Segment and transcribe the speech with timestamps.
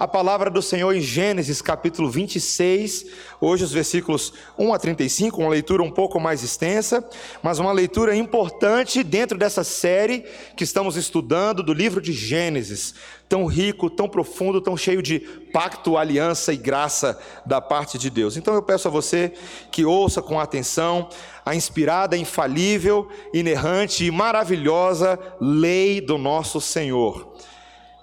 [0.00, 3.04] A palavra do Senhor em Gênesis capítulo 26,
[3.38, 7.06] hoje os versículos 1 a 35, uma leitura um pouco mais extensa,
[7.42, 10.24] mas uma leitura importante dentro dessa série
[10.56, 12.94] que estamos estudando do livro de Gênesis,
[13.28, 15.18] tão rico, tão profundo, tão cheio de
[15.52, 18.38] pacto, aliança e graça da parte de Deus.
[18.38, 19.34] Então eu peço a você
[19.70, 21.10] que ouça com atenção
[21.44, 27.34] a inspirada, infalível, inerrante e maravilhosa lei do nosso Senhor.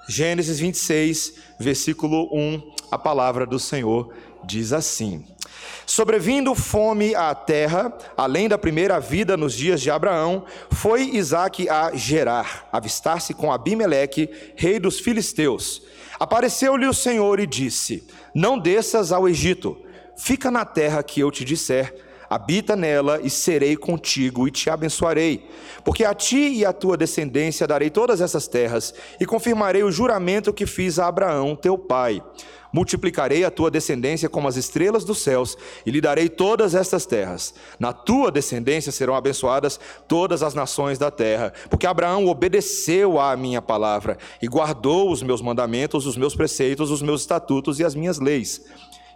[0.08, 5.25] Gênesis 26, versículo 1, a palavra do Senhor diz assim:
[5.86, 11.93] Sobrevindo fome à terra, além da primeira vida nos dias de Abraão, foi Isaque a
[11.93, 15.82] Gerar, avistar-se com Abimeleque, rei dos filisteus.
[16.18, 19.78] Apareceu-lhe o Senhor e disse: Não desças ao Egito,
[20.15, 25.49] fica na terra que eu te disser habita nela e serei contigo e te abençoarei.
[25.83, 30.53] Porque a ti e à tua descendência darei todas essas terras e confirmarei o juramento
[30.53, 32.22] que fiz a Abraão, teu pai.
[32.72, 37.53] Multiplicarei a tua descendência como as estrelas dos céus e lhe darei todas estas terras.
[37.80, 43.62] Na tua descendência serão abençoadas todas as nações da terra, porque Abraão obedeceu à minha
[43.62, 48.19] palavra e guardou os meus mandamentos, os meus preceitos, os meus estatutos e as minhas
[48.19, 48.62] leis.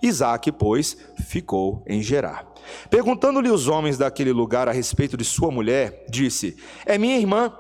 [0.02, 2.46] Isaac, pois, ficou em Gerar.
[2.90, 7.54] Perguntando-lhe os homens daquele lugar a respeito de sua mulher, disse: É minha irmã,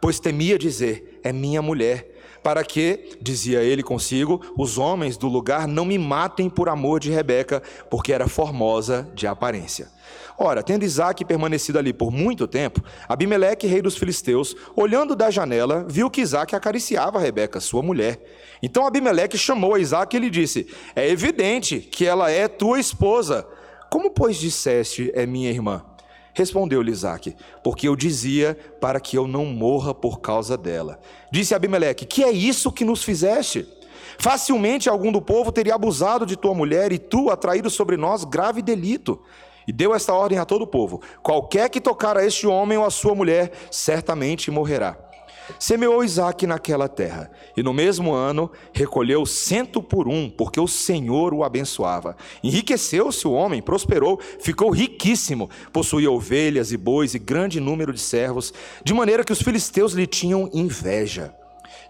[0.00, 2.13] pois temia dizer: É minha mulher.
[2.44, 7.10] Para que, dizia ele consigo, os homens do lugar não me matem por amor de
[7.10, 9.88] Rebeca, porque era formosa de aparência.
[10.36, 15.86] Ora, tendo Isaac permanecido ali por muito tempo, Abimeleque, rei dos filisteus, olhando da janela,
[15.88, 18.22] viu que Isaac acariciava Rebeca, sua mulher.
[18.62, 23.48] Então Abimeleque chamou Isaac e lhe disse: É evidente que ela é tua esposa.
[23.88, 25.82] Como, pois, disseste, é minha irmã?
[26.34, 30.98] Respondeu-lhe Isaac, porque eu dizia para que eu não morra por causa dela.
[31.30, 33.66] Disse Abimeleque: Que é isso que nos fizeste?
[34.18, 38.62] Facilmente algum do povo teria abusado de tua mulher e tu atraído sobre nós grave
[38.62, 39.20] delito.
[39.66, 42.84] E deu esta ordem a todo o povo: Qualquer que tocar a este homem ou
[42.84, 44.98] a sua mulher, certamente morrerá.
[45.58, 51.34] Semeou Isaac naquela terra, e no mesmo ano recolheu cento por um, porque o Senhor
[51.34, 52.16] o abençoava.
[52.42, 58.52] Enriqueceu-se o homem, prosperou, ficou riquíssimo, possuía ovelhas e bois e grande número de servos,
[58.82, 61.34] de maneira que os filisteus lhe tinham inveja.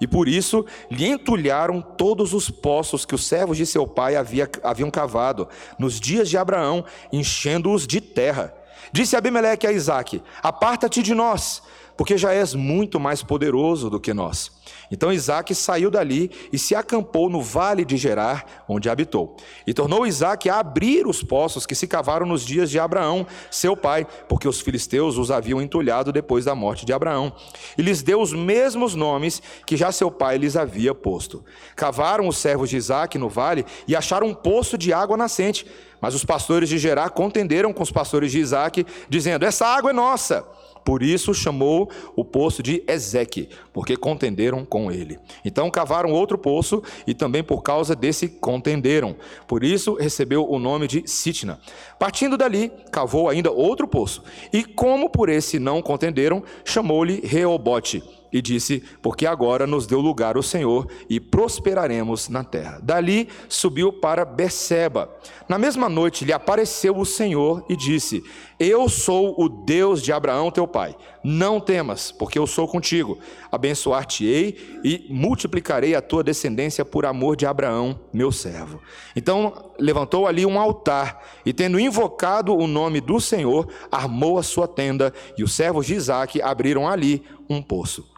[0.01, 4.51] E por isso lhe entulharam todos os poços que os servos de seu pai havia,
[4.63, 5.49] haviam cavado,
[5.79, 8.53] nos dias de Abraão, enchendo-os de terra.
[8.93, 11.63] Disse Abimeleque a Isaque: Aparta-te de nós
[11.97, 14.51] porque já és muito mais poderoso do que nós.
[14.91, 19.37] Então Isaac saiu dali e se acampou no vale de Gerar, onde habitou.
[19.67, 23.77] E tornou Isaac a abrir os poços que se cavaram nos dias de Abraão, seu
[23.77, 27.33] pai, porque os filisteus os haviam entulhado depois da morte de Abraão.
[27.79, 31.45] E lhes deu os mesmos nomes que já seu pai lhes havia posto.
[31.77, 35.67] Cavaram os servos de Isaac no vale e acharam um poço de água nascente.
[36.01, 39.95] Mas os pastores de Gerar contenderam com os pastores de Isaac, dizendo: Essa água é
[39.95, 40.45] nossa.
[40.85, 45.19] Por isso chamou o poço de Ezeque, porque contenderam com ele.
[45.45, 49.17] Então cavaram outro poço e também por causa desse contenderam.
[49.49, 51.59] Por isso recebeu o nome de Sitna.
[51.99, 54.23] Partindo dali, cavou ainda outro poço.
[54.53, 58.03] E como por esse não contenderam, chamou-lhe Reobote
[58.35, 62.81] e disse: Porque agora nos deu lugar o Senhor e prosperaremos na terra.
[62.83, 65.09] Dali subiu para Beceba.
[65.49, 68.25] Na mesma noite lhe apareceu o Senhor e disse:
[68.59, 70.95] Eu sou o Deus de Abraão teu pai.
[71.23, 73.19] Não temas, porque eu sou contigo.
[73.51, 78.81] Abençoar-te-ei e multiplicarei a tua descendência por amor de Abraão, meu servo.
[79.17, 84.69] Então levantou ali um altar e, tendo invocado o nome do Senhor, armou a sua
[84.69, 88.15] tenda e os servos de Isaac abriram ali um poço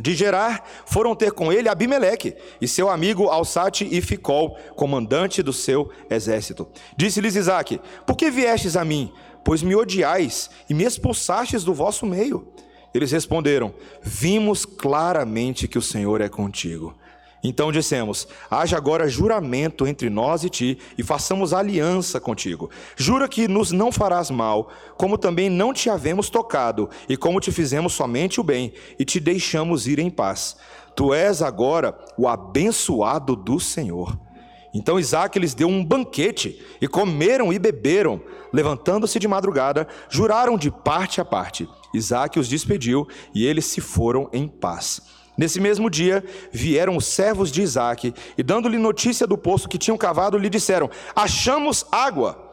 [0.00, 5.52] de Gerar, foram ter com ele Abimeleque e seu amigo Alsate e Ficol, comandante do
[5.52, 6.66] seu exército.
[6.96, 9.12] Disse-lhes Isaac: Por que viestes a mim?
[9.44, 12.48] Pois me odiais e me expulsastes do vosso meio.
[12.94, 13.72] Eles responderam:
[14.02, 16.94] Vimos claramente que o Senhor é contigo.
[17.42, 22.70] Então dissemos: Haja agora juramento entre nós e ti, e façamos aliança contigo.
[22.96, 27.52] Jura que nos não farás mal, como também não te havemos tocado, e como te
[27.52, 30.56] fizemos somente o bem, e te deixamos ir em paz.
[30.96, 34.18] Tu és agora o abençoado do Senhor.
[34.78, 38.20] Então Isaac lhes deu um banquete, e comeram e beberam.
[38.52, 41.68] Levantando-se de madrugada, juraram de parte a parte.
[41.92, 45.02] Isaac os despediu, e eles se foram em paz.
[45.36, 49.98] Nesse mesmo dia, vieram os servos de Isaac e, dando-lhe notícia do poço que tinham
[49.98, 52.44] cavado, lhe disseram: Achamos água.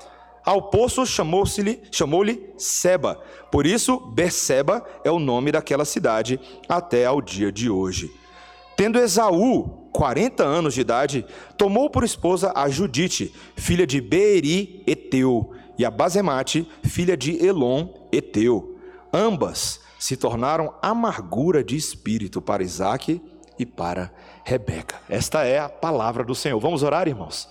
[0.43, 2.23] Ao poço chamou-lhe chamou
[2.57, 3.19] Seba.
[3.51, 8.11] Por isso, Berseba é o nome daquela cidade até ao dia de hoje.
[8.75, 11.25] Tendo Esaú 40 anos de idade,
[11.57, 17.87] tomou por esposa a Judite, filha de Beeri Eteu, e a Basemate, filha de Elon
[18.11, 18.77] Eteu.
[19.13, 23.21] Ambas se tornaram amargura de espírito para Isaac
[23.57, 24.11] e para
[24.43, 24.97] Rebeca.
[25.09, 26.59] Esta é a palavra do Senhor.
[26.59, 27.47] Vamos orar, irmãos?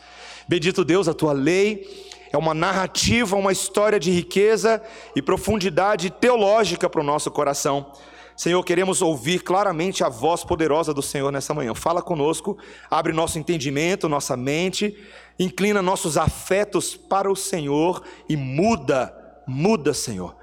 [0.47, 4.83] Bendito Deus, a tua lei é uma narrativa, uma história de riqueza
[5.17, 7.91] e profundidade teológica para o nosso coração.
[8.37, 11.73] Senhor, queremos ouvir claramente a voz poderosa do Senhor nessa manhã.
[11.75, 12.59] Fala conosco,
[12.91, 14.97] abre nosso entendimento, nossa mente,
[15.39, 19.15] inclina nossos afetos para o Senhor e muda,
[19.47, 20.35] muda, Senhor,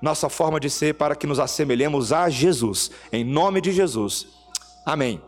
[0.00, 2.90] nossa forma de ser para que nos assemelhemos a Jesus.
[3.12, 4.28] Em nome de Jesus.
[4.84, 5.20] Amém.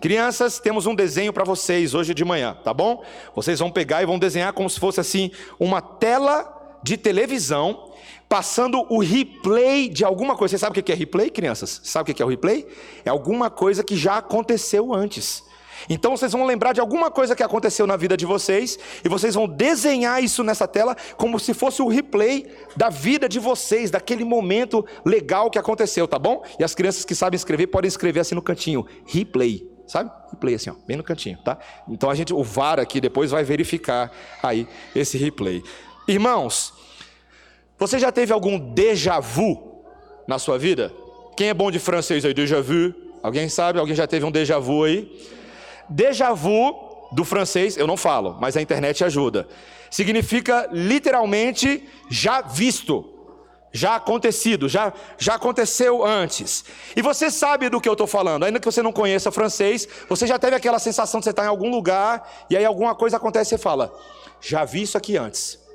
[0.00, 3.02] Crianças, temos um desenho para vocês hoje de manhã, tá bom?
[3.34, 7.92] Vocês vão pegar e vão desenhar como se fosse assim uma tela de televisão
[8.28, 10.56] passando o replay de alguma coisa.
[10.56, 11.80] Você sabe o que é replay, crianças?
[11.84, 12.66] Sabe o que é o replay?
[13.04, 15.44] É alguma coisa que já aconteceu antes.
[15.88, 19.34] Então vocês vão lembrar de alguma coisa que aconteceu na vida de vocês e vocês
[19.34, 22.46] vão desenhar isso nessa tela como se fosse o replay
[22.76, 26.42] da vida de vocês, daquele momento legal que aconteceu, tá bom?
[26.58, 30.10] E as crianças que sabem escrever podem escrever assim no cantinho, replay, sabe?
[30.30, 31.58] Replay assim, ó, bem no cantinho, tá?
[31.88, 34.10] Então a gente, o VAR aqui depois vai verificar
[34.42, 35.62] aí esse replay.
[36.08, 36.72] Irmãos,
[37.78, 39.82] você já teve algum déjà vu
[40.26, 40.92] na sua vida?
[41.36, 42.32] Quem é bom de francês aí?
[42.32, 42.94] Déjà vu?
[43.22, 43.78] Alguém sabe?
[43.78, 45.10] Alguém já teve um déjà vu aí?
[45.88, 46.74] Déjà vu
[47.12, 49.46] do francês, eu não falo, mas a internet ajuda.
[49.90, 53.04] Significa literalmente já visto,
[53.70, 56.64] já acontecido, já, já aconteceu antes.
[56.96, 60.26] E você sabe do que eu estou falando, ainda que você não conheça francês, você
[60.26, 63.54] já teve aquela sensação de você estar em algum lugar e aí alguma coisa acontece
[63.54, 63.94] e você fala:
[64.40, 65.65] já vi isso aqui antes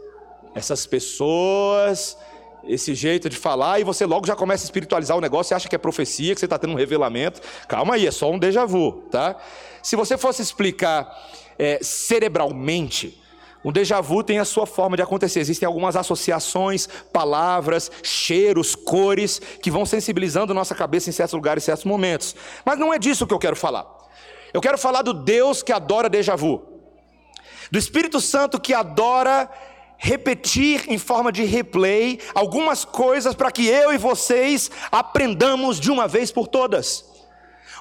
[0.53, 2.18] essas pessoas,
[2.63, 5.68] esse jeito de falar, e você logo já começa a espiritualizar o negócio e acha
[5.68, 7.42] que é profecia, que você está tendo um revelamento.
[7.68, 9.36] Calma aí, é só um déjà vu, tá?
[9.81, 11.12] Se você fosse explicar
[11.57, 13.19] é, cerebralmente,
[13.63, 15.39] um déjà vu tem a sua forma de acontecer.
[15.39, 21.65] Existem algumas associações, palavras, cheiros, cores que vão sensibilizando nossa cabeça em certos lugares, em
[21.65, 22.36] certos momentos.
[22.65, 23.86] Mas não é disso que eu quero falar.
[24.53, 26.62] Eu quero falar do Deus que adora déjà vu.
[27.69, 29.50] Do Espírito Santo que adora
[30.03, 36.07] repetir em forma de replay algumas coisas para que eu e vocês aprendamos de uma
[36.07, 37.06] vez por todas.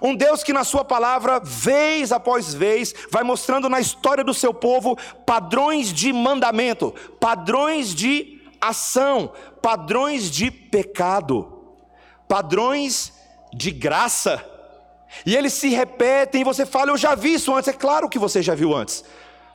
[0.03, 4.53] Um Deus que na Sua palavra, vez após vez, vai mostrando na história do seu
[4.53, 9.33] povo padrões de mandamento, padrões de ação,
[9.63, 11.75] padrões de pecado,
[12.29, 13.15] padrões
[13.51, 14.45] de graça.
[15.25, 17.69] E eles se repetem e você fala: Eu já vi isso antes.
[17.69, 19.03] É claro que você já viu antes.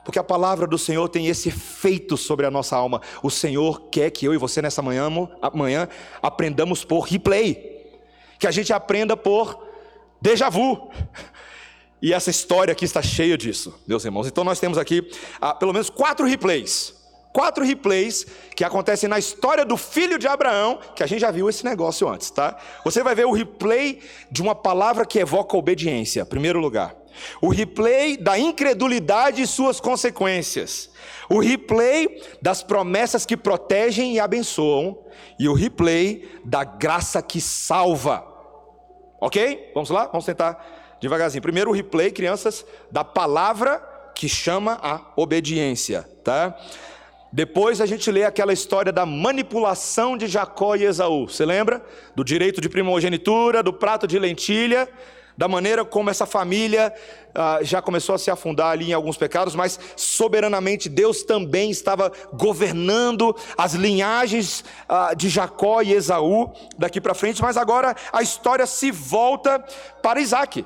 [0.06, 3.02] Porque a palavra do Senhor tem esse efeito sobre a nossa alma.
[3.24, 5.10] O Senhor quer que eu e você nessa manhã,
[5.42, 5.88] amanhã
[6.22, 7.90] aprendamos por replay.
[8.38, 9.66] Que a gente aprenda por
[10.22, 10.92] déjà vu.
[12.00, 14.28] E essa história aqui está cheia disso, meus irmãos.
[14.28, 15.10] Então nós temos aqui
[15.40, 16.94] ah, pelo menos quatro replays.
[17.32, 21.50] Quatro replays que acontecem na história do filho de Abraão, que a gente já viu
[21.50, 22.56] esse negócio antes, tá?
[22.84, 24.00] Você vai ver o replay
[24.30, 26.94] de uma palavra que evoca obediência, primeiro lugar.
[27.40, 30.90] O replay da incredulidade e suas consequências.
[31.28, 34.98] O replay das promessas que protegem e abençoam.
[35.38, 38.26] E o replay da graça que salva.
[39.20, 39.70] Ok?
[39.74, 40.06] Vamos lá?
[40.06, 41.42] Vamos tentar devagarzinho.
[41.42, 43.78] Primeiro, o replay, crianças, da palavra
[44.14, 46.08] que chama a obediência.
[46.24, 46.56] Tá?
[47.32, 51.28] Depois a gente lê aquela história da manipulação de Jacó e Esaú.
[51.28, 51.84] Você lembra?
[52.14, 54.88] Do direito de primogenitura, do prato de lentilha
[55.36, 56.92] da maneira como essa família
[57.34, 62.10] ah, já começou a se afundar ali em alguns pecados, mas soberanamente Deus também estava
[62.32, 68.66] governando as linhagens ah, de Jacó e Esaú daqui para frente, mas agora a história
[68.66, 69.58] se volta
[70.02, 70.64] para Isaac.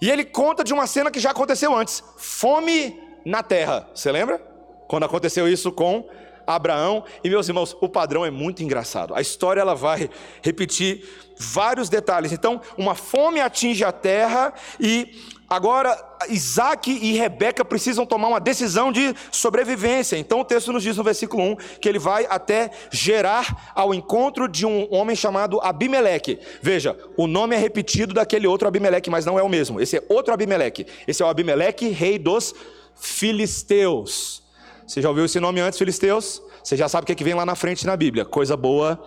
[0.00, 3.88] E ele conta de uma cena que já aconteceu antes: fome na terra.
[3.94, 4.38] Você lembra?
[4.86, 6.06] Quando aconteceu isso com
[6.46, 7.04] Abraão.
[7.22, 9.14] E meus irmãos, o padrão é muito engraçado.
[9.14, 10.10] A história ela vai
[10.42, 11.04] repetir
[11.38, 12.32] vários detalhes.
[12.32, 15.14] Então, uma fome atinge a terra e
[15.48, 15.96] agora
[16.28, 20.16] Isaac e Rebeca precisam tomar uma decisão de sobrevivência.
[20.16, 24.48] Então o texto nos diz no versículo 1 que ele vai até gerar ao encontro
[24.48, 26.38] de um homem chamado Abimeleque.
[26.62, 29.80] Veja, o nome é repetido daquele outro Abimeleque, mas não é o mesmo.
[29.80, 30.86] Esse é outro Abimeleque.
[31.06, 32.54] Esse é o Abimeleque, rei dos
[32.94, 34.42] filisteus.
[34.86, 36.42] Você já ouviu esse nome antes, filisteus?
[36.62, 38.24] Você já sabe o que, é que vem lá na frente na Bíblia.
[38.24, 39.00] Coisa boa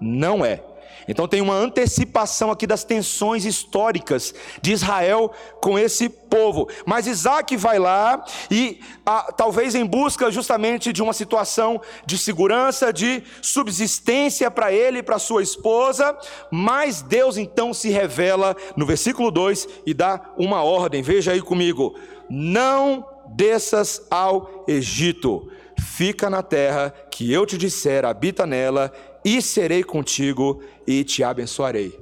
[0.00, 0.62] não é.
[1.08, 6.68] Então tem uma antecipação aqui das tensões históricas de Israel com esse povo.
[6.86, 12.92] Mas Isaac vai lá e, ah, talvez em busca justamente de uma situação de segurança,
[12.92, 16.16] de subsistência para ele e para sua esposa.
[16.50, 21.02] Mas Deus então se revela no versículo 2 e dá uma ordem.
[21.02, 21.94] Veja aí comigo:
[22.28, 28.92] Não desças ao Egito, fica na terra que eu te disser, habita nela
[29.24, 31.98] e serei contigo e te abençoarei.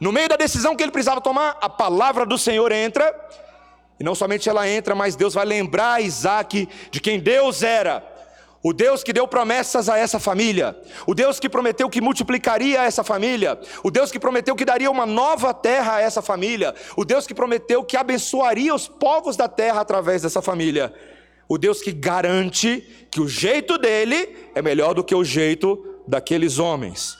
[0.00, 3.14] No meio da decisão que ele precisava tomar, a palavra do Senhor entra,
[3.98, 8.04] e não somente ela entra, mas Deus vai lembrar Isaac de quem Deus era.
[8.62, 13.04] O Deus que deu promessas a essa família, o Deus que prometeu que multiplicaria essa
[13.04, 17.28] família, o Deus que prometeu que daria uma nova terra a essa família, o Deus
[17.28, 20.92] que prometeu que abençoaria os povos da terra através dessa família,
[21.48, 26.58] o Deus que garante que o jeito dele é melhor do que o jeito daqueles
[26.58, 27.18] homens.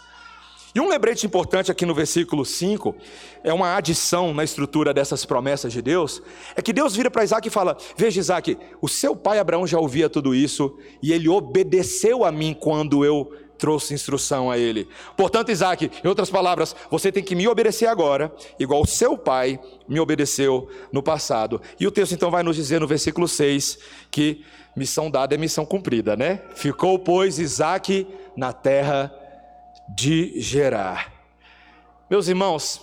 [0.77, 2.95] E um lembrete importante aqui no versículo 5,
[3.43, 6.21] é uma adição na estrutura dessas promessas de Deus,
[6.55, 9.79] é que Deus vira para Isaac e fala: Veja, Isaac, o seu pai Abraão já
[9.79, 14.87] ouvia tudo isso, e ele obedeceu a mim quando eu trouxe instrução a ele.
[15.17, 19.59] Portanto, Isaac, em outras palavras, você tem que me obedecer agora, igual o seu pai
[19.89, 21.59] me obedeceu no passado.
[21.81, 23.79] E o texto então vai nos dizer no versículo 6
[24.11, 24.45] que
[24.77, 26.43] missão dada é missão cumprida, né?
[26.55, 28.07] Ficou, pois, Isaac
[28.37, 29.13] na terra
[29.89, 31.13] de Gerar.
[32.11, 32.83] Meus irmãos,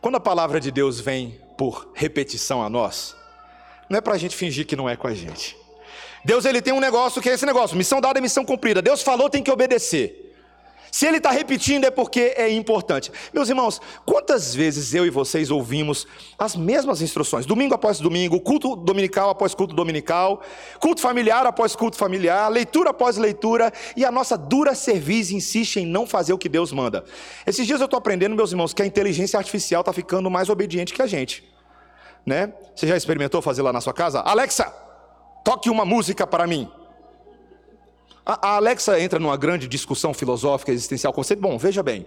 [0.00, 3.16] quando a palavra de Deus vem por repetição a nós,
[3.90, 5.56] não é para a gente fingir que não é com a gente.
[6.24, 8.80] Deus ele tem um negócio que é esse negócio: missão dada é missão cumprida.
[8.80, 10.21] Deus falou, tem que obedecer.
[10.92, 13.10] Se ele está repetindo é porque é importante.
[13.32, 16.06] Meus irmãos, quantas vezes eu e vocês ouvimos
[16.38, 20.42] as mesmas instruções, domingo após domingo, culto dominical após culto dominical,
[20.78, 25.86] culto familiar após culto familiar, leitura após leitura, e a nossa dura cerviz insiste em
[25.86, 27.02] não fazer o que Deus manda.
[27.46, 30.92] Esses dias eu estou aprendendo, meus irmãos, que a inteligência artificial está ficando mais obediente
[30.92, 31.42] que a gente.
[32.26, 32.52] Né?
[32.76, 34.20] Você já experimentou fazer lá na sua casa?
[34.20, 34.64] Alexa,
[35.42, 36.70] toque uma música para mim.
[38.24, 41.34] A Alexa entra numa grande discussão filosófica existencial você.
[41.34, 42.06] Bom, veja bem,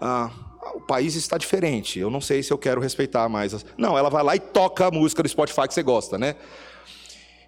[0.00, 0.28] ah,
[0.74, 2.00] o país está diferente.
[2.00, 3.64] Eu não sei se eu quero respeitar mais.
[3.76, 6.34] Não, ela vai lá e toca a música do Spotify que você gosta, né?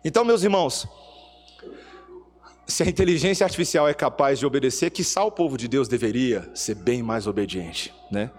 [0.04, 0.86] Então, meus irmãos,
[2.66, 6.76] se a inteligência artificial é capaz de obedecer, que o povo de Deus deveria ser
[6.76, 8.30] bem mais obediente, né?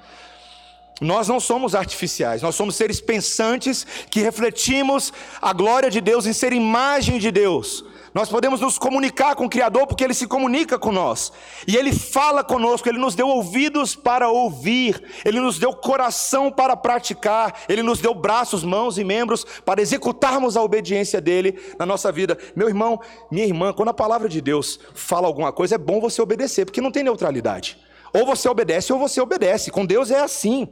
[1.02, 6.32] Nós não somos artificiais, nós somos seres pensantes que refletimos a glória de Deus em
[6.32, 7.84] ser imagem de Deus.
[8.16, 11.34] Nós podemos nos comunicar com o Criador porque Ele se comunica com nós.
[11.68, 16.78] E Ele fala conosco, Ele nos deu ouvidos para ouvir, Ele nos deu coração para
[16.78, 22.10] praticar, Ele nos deu braços, mãos e membros para executarmos a obediência dEle na nossa
[22.10, 22.38] vida.
[22.56, 26.22] Meu irmão, minha irmã, quando a palavra de Deus fala alguma coisa, é bom você
[26.22, 27.78] obedecer, porque não tem neutralidade.
[28.14, 29.70] Ou você obedece ou você obedece.
[29.70, 30.70] Com Deus é assim.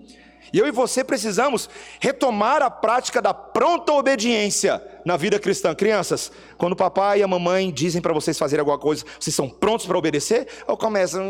[0.52, 1.70] E eu e você precisamos
[2.00, 5.74] retomar a prática da pronta obediência na vida cristã.
[5.74, 9.50] Crianças, quando o papai e a mamãe dizem para vocês fazerem alguma coisa, vocês são
[9.50, 10.48] prontos para obedecer?
[10.68, 11.24] Ou começam,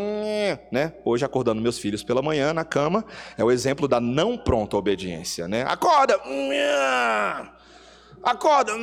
[0.71, 0.93] né?
[1.05, 3.05] Hoje acordando meus filhos pela manhã na cama,
[3.37, 5.63] é o exemplo da não pronta obediência, né?
[5.67, 6.19] Acorda!
[8.23, 8.73] Acorda!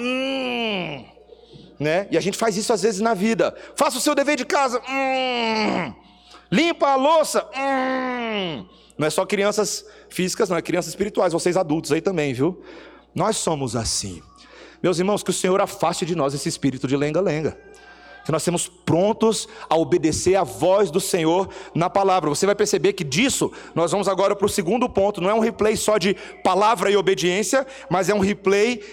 [1.79, 2.07] Né?
[2.11, 3.55] E a gente faz isso às vezes na vida.
[3.75, 4.83] Faça o seu dever de casa.
[6.53, 7.49] Limpa a louça.
[9.01, 12.63] Não é só crianças físicas, não é crianças espirituais, vocês adultos aí também, viu?
[13.15, 14.23] Nós somos assim.
[14.83, 17.59] Meus irmãos, que o Senhor afaste de nós esse espírito de lenga-lenga.
[18.27, 22.29] Que nós temos prontos a obedecer a voz do Senhor na palavra.
[22.29, 25.19] Você vai perceber que disso nós vamos agora para o segundo ponto.
[25.19, 26.15] Não é um replay só de
[26.45, 28.85] palavra e obediência, mas é um replay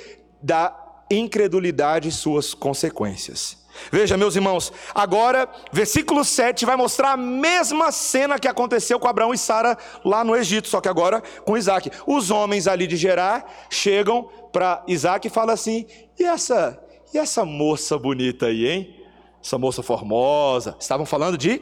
[0.42, 0.74] da
[1.12, 3.58] incredulidade e suas consequências.
[3.92, 9.34] Veja, meus irmãos, agora, versículo 7 vai mostrar a mesma cena que aconteceu com Abraão
[9.34, 11.92] e Sara lá no Egito, só que agora com Isaac.
[12.06, 15.86] Os homens ali de Gerar chegam para Isaac e falam assim:
[16.20, 16.82] e essa,
[17.14, 18.96] e essa moça bonita aí, hein?
[19.44, 20.76] Essa moça formosa.
[20.80, 21.62] Estavam falando de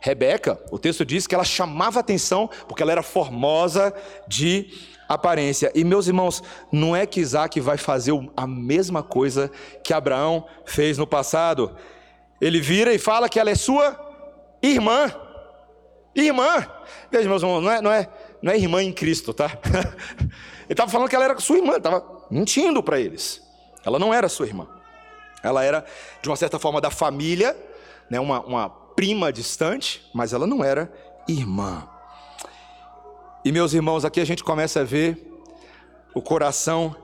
[0.00, 0.58] Rebeca.
[0.70, 3.92] O texto diz que ela chamava atenção porque ela era formosa
[4.28, 4.70] de
[5.08, 5.70] aparência.
[5.74, 9.50] E meus irmãos, não é que Isaac vai fazer a mesma coisa
[9.82, 11.76] que Abraão fez no passado.
[12.40, 13.98] Ele vira e fala que ela é sua
[14.62, 15.12] irmã.
[16.14, 16.66] Irmã.
[17.10, 18.08] Veja, meus irmãos, não é, não é,
[18.42, 19.50] não é irmã em Cristo, tá?
[20.66, 23.40] Ele estava falando que ela era sua irmã, estava mentindo para eles.
[23.84, 24.66] Ela não era sua irmã.
[25.42, 25.84] Ela era,
[26.20, 27.56] de uma certa forma, da família,
[28.10, 30.92] né, uma, uma prima distante, mas ela não era
[31.28, 31.88] irmã.
[33.46, 35.24] E meus irmãos, aqui a gente começa a ver
[36.12, 36.96] o coração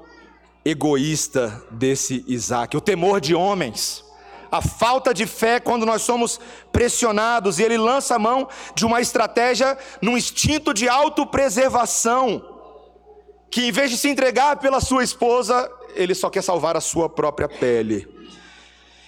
[0.64, 4.04] egoísta desse Isaac, o temor de homens,
[4.50, 6.40] a falta de fé quando nós somos
[6.72, 12.44] pressionados, e ele lança a mão de uma estratégia num instinto de autopreservação,
[13.48, 17.08] que em vez de se entregar pela sua esposa, ele só quer salvar a sua
[17.08, 18.04] própria pele.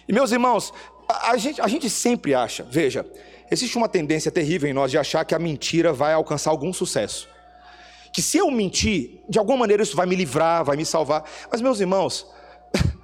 [0.07, 0.73] E meus irmãos,
[1.09, 3.07] a, gente, a gente sempre acha, veja,
[3.51, 7.29] existe uma tendência terrível em nós de achar que a mentira vai alcançar algum sucesso.
[8.13, 11.25] Que se eu mentir, de alguma maneira isso vai me livrar, vai me salvar.
[11.51, 12.27] Mas, meus irmãos,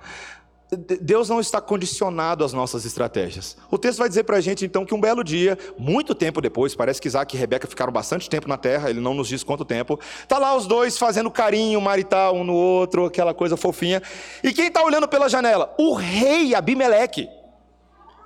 [1.00, 3.56] Deus não está condicionado às nossas estratégias.
[3.70, 6.76] O texto vai dizer para a gente então que um belo dia, muito tempo depois,
[6.76, 9.64] parece que Isaac e Rebeca ficaram bastante tempo na terra, ele não nos diz quanto
[9.64, 9.98] tempo.
[10.28, 14.00] Tá lá os dois fazendo carinho marital um no outro, aquela coisa fofinha.
[14.44, 15.74] E quem está olhando pela janela?
[15.76, 17.28] O rei Abimeleque,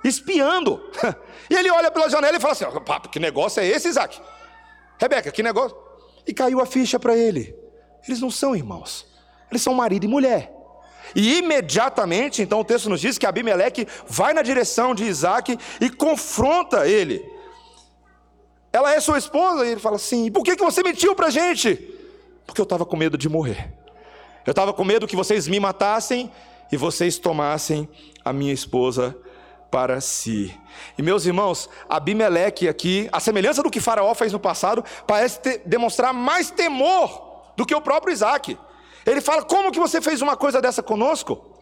[0.03, 0.81] espiando.
[1.47, 2.65] E ele olha pela janela e fala assim:
[3.11, 4.19] que negócio é esse, Isaac?
[4.97, 5.77] Rebeca, que negócio?
[6.25, 7.55] E caiu a ficha para ele.
[8.07, 9.05] Eles não são irmãos,
[9.51, 10.51] eles são marido e mulher.
[11.15, 15.89] E imediatamente, então o texto nos diz que Abimeleque vai na direção de Isaac e
[15.89, 17.23] confronta ele.
[18.73, 19.65] Ela é sua esposa?
[19.65, 21.75] E ele fala assim: por que, que você mentiu para gente?
[22.45, 23.73] Porque eu estava com medo de morrer.
[24.45, 26.31] Eu estava com medo que vocês me matassem
[26.71, 27.87] e vocês tomassem
[28.23, 29.15] a minha esposa
[29.71, 30.53] para si.
[30.97, 35.61] E meus irmãos, Abimeleque aqui, a semelhança do que Faraó fez no passado, parece ter,
[35.65, 38.57] demonstrar mais temor do que o próprio Isaac.
[39.05, 41.55] Ele fala: Como que você fez uma coisa dessa conosco?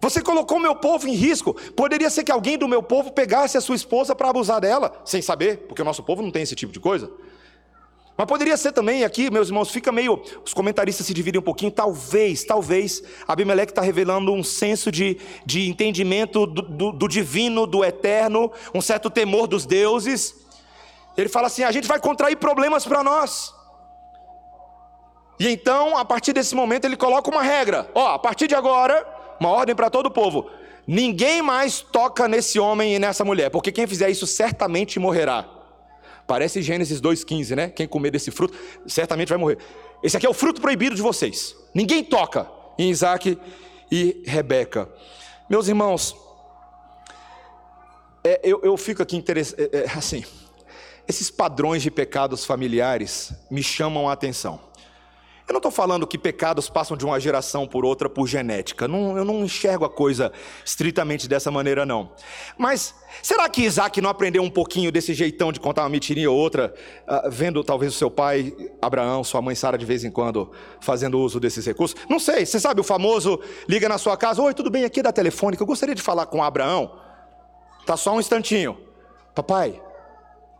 [0.00, 1.54] Você colocou meu povo em risco.
[1.72, 5.22] Poderia ser que alguém do meu povo pegasse a sua esposa para abusar dela, sem
[5.22, 7.10] saber, porque o nosso povo não tem esse tipo de coisa.
[8.16, 10.22] Mas poderia ser também aqui, meus irmãos, fica meio.
[10.44, 11.72] Os comentaristas se dividem um pouquinho.
[11.72, 17.84] Talvez, talvez, Abimeleque está revelando um senso de, de entendimento do, do, do divino, do
[17.84, 20.34] eterno, um certo temor dos deuses.
[21.16, 23.52] Ele fala assim: a gente vai contrair problemas para nós.
[25.40, 29.04] E então, a partir desse momento, ele coloca uma regra: ó, a partir de agora,
[29.40, 30.48] uma ordem para todo o povo.
[30.86, 35.53] Ninguém mais toca nesse homem e nessa mulher, porque quem fizer isso certamente morrerá.
[36.26, 37.68] Parece Gênesis 2,15, né?
[37.68, 39.58] Quem comer desse fruto certamente vai morrer.
[40.02, 41.54] Esse aqui é o fruto proibido de vocês.
[41.74, 43.38] Ninguém toca em Isaac
[43.90, 44.88] e Rebeca.
[45.48, 46.16] Meus irmãos,
[48.22, 49.60] é, eu, eu, fico aqui interessado.
[49.60, 50.24] É, é, assim,
[51.06, 54.58] esses padrões de pecados familiares me chamam a atenção.
[55.46, 58.88] Eu não estou falando que pecados passam de uma geração por outra por genética.
[58.88, 60.32] Não, eu não enxergo a coisa
[60.64, 62.12] estritamente dessa maneira, não.
[62.56, 66.36] Mas será que Isaac não aprendeu um pouquinho desse jeitão de contar uma mentirinha ou
[66.36, 66.74] outra,
[67.06, 71.20] uh, vendo talvez o seu pai Abraão, sua mãe Sara de vez em quando fazendo
[71.20, 71.94] uso desses recursos?
[72.08, 72.46] Não sei.
[72.46, 75.62] Você sabe o famoso liga na sua casa, oi, tudo bem aqui da telefônica?
[75.62, 76.98] Eu gostaria de falar com Abraão.
[77.84, 78.78] Tá só um instantinho,
[79.34, 79.83] papai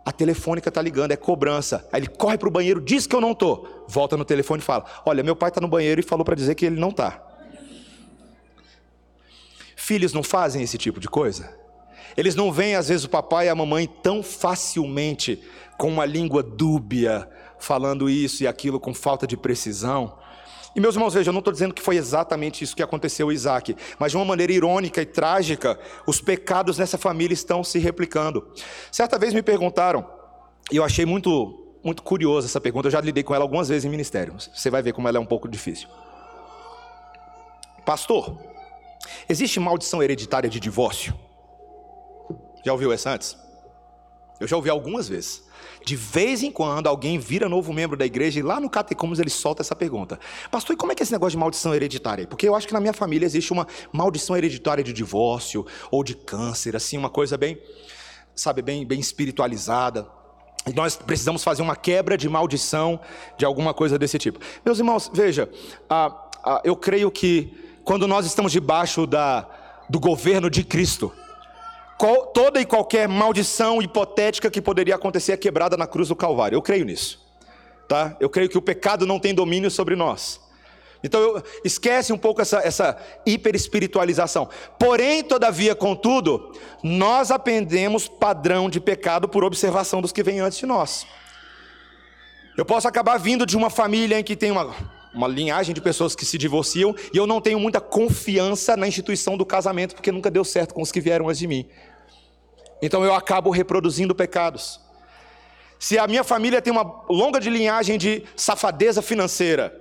[0.05, 1.89] a telefônica está ligando, é cobrança.
[1.91, 3.85] Aí ele corre para o banheiro, diz que eu não estou.
[3.89, 6.55] Volta no telefone e fala: Olha, meu pai está no banheiro e falou para dizer
[6.55, 7.23] que ele não está.
[9.75, 11.57] Filhos não fazem esse tipo de coisa?
[12.17, 15.43] Eles não veem, às vezes, o papai e a mamãe tão facilmente
[15.77, 20.17] com uma língua dúbia, falando isso e aquilo com falta de precisão.
[20.75, 23.33] E meus irmãos, vejam, eu não estou dizendo que foi exatamente isso que aconteceu com
[23.33, 28.53] Isaac, mas de uma maneira irônica e trágica, os pecados nessa família estão se replicando.
[28.91, 30.05] Certa vez me perguntaram,
[30.73, 33.85] e eu achei muito, muito curiosa essa pergunta, eu já lidei com ela algumas vezes
[33.85, 35.89] em ministério, você vai ver como ela é um pouco difícil.
[37.87, 38.37] Pastor,
[39.29, 41.15] existe maldição hereditária de divórcio?
[42.65, 43.37] Já ouviu essa antes?
[44.41, 45.45] Eu já ouvi algumas vezes.
[45.85, 49.29] De vez em quando alguém vira novo membro da igreja e lá no Catecumos ele
[49.29, 50.19] solta essa pergunta:
[50.51, 52.27] Pastor, e como é que é esse negócio de maldição hereditária?
[52.27, 56.15] Porque eu acho que na minha família existe uma maldição hereditária de divórcio ou de
[56.15, 57.59] câncer, assim, uma coisa bem,
[58.35, 60.09] sabe, bem, bem espiritualizada.
[60.67, 62.99] E nós precisamos fazer uma quebra de maldição
[63.37, 64.39] de alguma coisa desse tipo.
[64.65, 65.51] Meus irmãos, veja,
[65.91, 67.53] ah, ah, eu creio que
[67.85, 69.47] quando nós estamos debaixo da,
[69.91, 71.13] do governo de Cristo,
[72.33, 76.57] toda e qualquer maldição hipotética que poderia acontecer é quebrada na cruz do Calvário.
[76.57, 77.23] Eu creio nisso.
[77.89, 78.17] Tá?
[78.19, 80.41] Eu creio que o pecado não tem domínio sobre nós.
[81.05, 84.49] Então eu, esquece um pouco essa, essa hiperespiritualização.
[84.79, 90.65] Porém, todavia, contudo, nós aprendemos padrão de pecado por observação dos que vêm antes de
[90.65, 91.07] nós.
[92.57, 94.75] Eu posso acabar vindo de uma família em que tem uma,
[95.13, 99.37] uma linhagem de pessoas que se divorciam e eu não tenho muita confiança na instituição
[99.37, 101.69] do casamento porque nunca deu certo com os que vieram antes de mim.
[102.85, 104.79] Então eu acabo reproduzindo pecados.
[105.79, 109.75] Se a minha família tem uma longa de linhagem de safadeza financeira,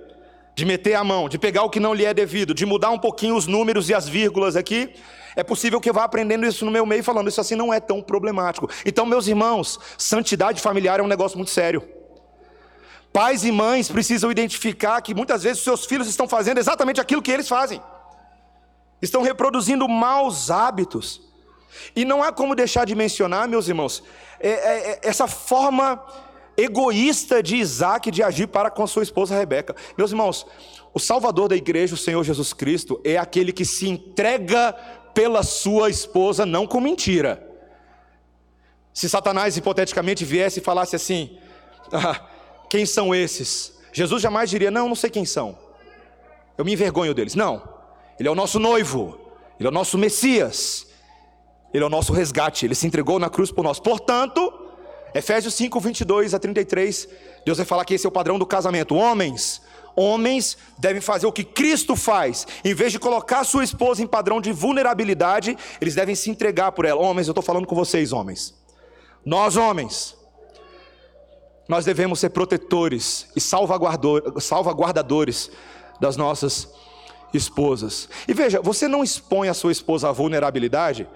[0.54, 2.98] de meter a mão, de pegar o que não lhe é devido, de mudar um
[2.98, 4.94] pouquinho os números e as vírgulas aqui,
[5.36, 7.78] é possível que eu vá aprendendo isso no meu meio, falando isso assim não é
[7.78, 8.70] tão problemático.
[8.86, 11.86] Então, meus irmãos, santidade familiar é um negócio muito sério.
[13.12, 17.30] Pais e mães precisam identificar que muitas vezes seus filhos estão fazendo exatamente aquilo que
[17.30, 17.82] eles fazem.
[19.02, 21.33] estão reproduzindo maus hábitos.
[21.94, 24.02] E não há como deixar de mencionar, meus irmãos,
[24.40, 26.02] é, é, é essa forma
[26.56, 29.74] egoísta de Isaac de agir para com sua esposa Rebeca.
[29.96, 30.46] Meus irmãos,
[30.92, 34.72] o Salvador da igreja, o Senhor Jesus Cristo, é aquele que se entrega
[35.12, 37.50] pela sua esposa, não com mentira.
[38.92, 41.36] Se Satanás hipoteticamente viesse e falasse assim:
[41.92, 42.20] ah,
[42.70, 43.76] quem são esses?
[43.92, 45.58] Jesus jamais diria: não, não sei quem são.
[46.56, 47.34] Eu me envergonho deles.
[47.34, 47.60] Não,
[48.18, 49.18] ele é o nosso noivo,
[49.58, 50.86] ele é o nosso Messias,
[51.74, 53.80] ele é o nosso resgate, ele se entregou na cruz por nós.
[53.80, 54.52] Portanto,
[55.12, 57.08] Efésios 5, 22 a 33,
[57.44, 58.94] Deus vai falar que esse é o padrão do casamento.
[58.94, 59.60] Homens,
[59.96, 62.46] homens devem fazer o que Cristo faz.
[62.64, 66.84] Em vez de colocar sua esposa em padrão de vulnerabilidade, eles devem se entregar por
[66.84, 67.00] ela.
[67.00, 68.54] Homens, eu estou falando com vocês, homens.
[69.26, 70.16] Nós, homens,
[71.68, 75.50] nós devemos ser protetores e salvaguardadores
[76.00, 76.68] das nossas
[77.32, 78.08] esposas.
[78.28, 81.08] E veja, você não expõe a sua esposa à vulnerabilidade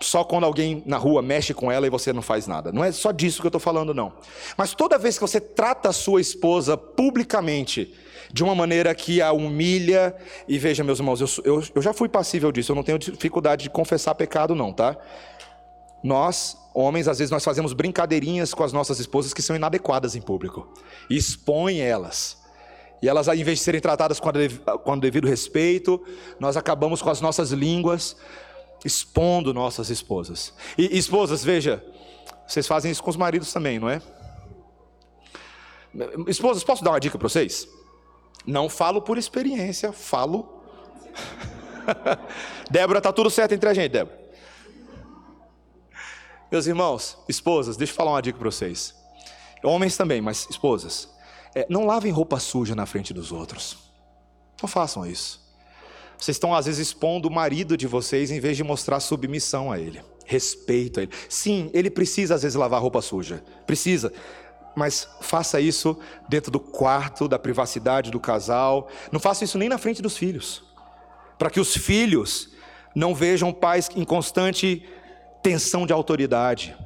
[0.00, 2.70] só quando alguém na rua mexe com ela e você não faz nada.
[2.70, 4.12] Não é só disso que eu estou falando, não.
[4.56, 7.94] Mas toda vez que você trata a sua esposa publicamente,
[8.32, 10.14] de uma maneira que a humilha,
[10.46, 13.64] e veja, meus irmãos, eu, eu, eu já fui passível disso, eu não tenho dificuldade
[13.64, 14.96] de confessar pecado, não, tá?
[16.02, 20.20] Nós, homens, às vezes nós fazemos brincadeirinhas com as nossas esposas que são inadequadas em
[20.20, 20.72] público,
[21.10, 22.38] e expõe elas.
[23.00, 24.30] E elas, em vez de serem tratadas com,
[24.84, 26.04] com o devido respeito,
[26.38, 28.16] nós acabamos com as nossas línguas
[28.84, 30.52] expondo nossas esposas.
[30.76, 31.84] E esposas, veja,
[32.46, 34.00] vocês fazem isso com os maridos também, não é?
[36.26, 37.68] Esposas, posso dar uma dica para vocês?
[38.46, 40.62] Não falo por experiência, falo.
[42.70, 44.18] Débora, tá tudo certo entre a gente, Débora.
[46.50, 48.94] Meus irmãos, esposas, deixa eu falar uma dica para vocês.
[49.62, 51.08] Homens também, mas esposas.
[51.54, 53.76] É, não lavem roupa suja na frente dos outros.
[54.62, 55.47] Não façam isso.
[56.18, 59.78] Vocês estão às vezes expondo o marido de vocês em vez de mostrar submissão a
[59.78, 61.12] ele, respeito a ele.
[61.28, 64.12] Sim, ele precisa às vezes lavar roupa suja, precisa.
[64.74, 65.96] Mas faça isso
[66.28, 68.88] dentro do quarto, da privacidade do casal.
[69.10, 70.62] Não faça isso nem na frente dos filhos.
[71.38, 72.50] Para que os filhos
[72.94, 74.84] não vejam pais em constante
[75.42, 76.76] tensão de autoridade.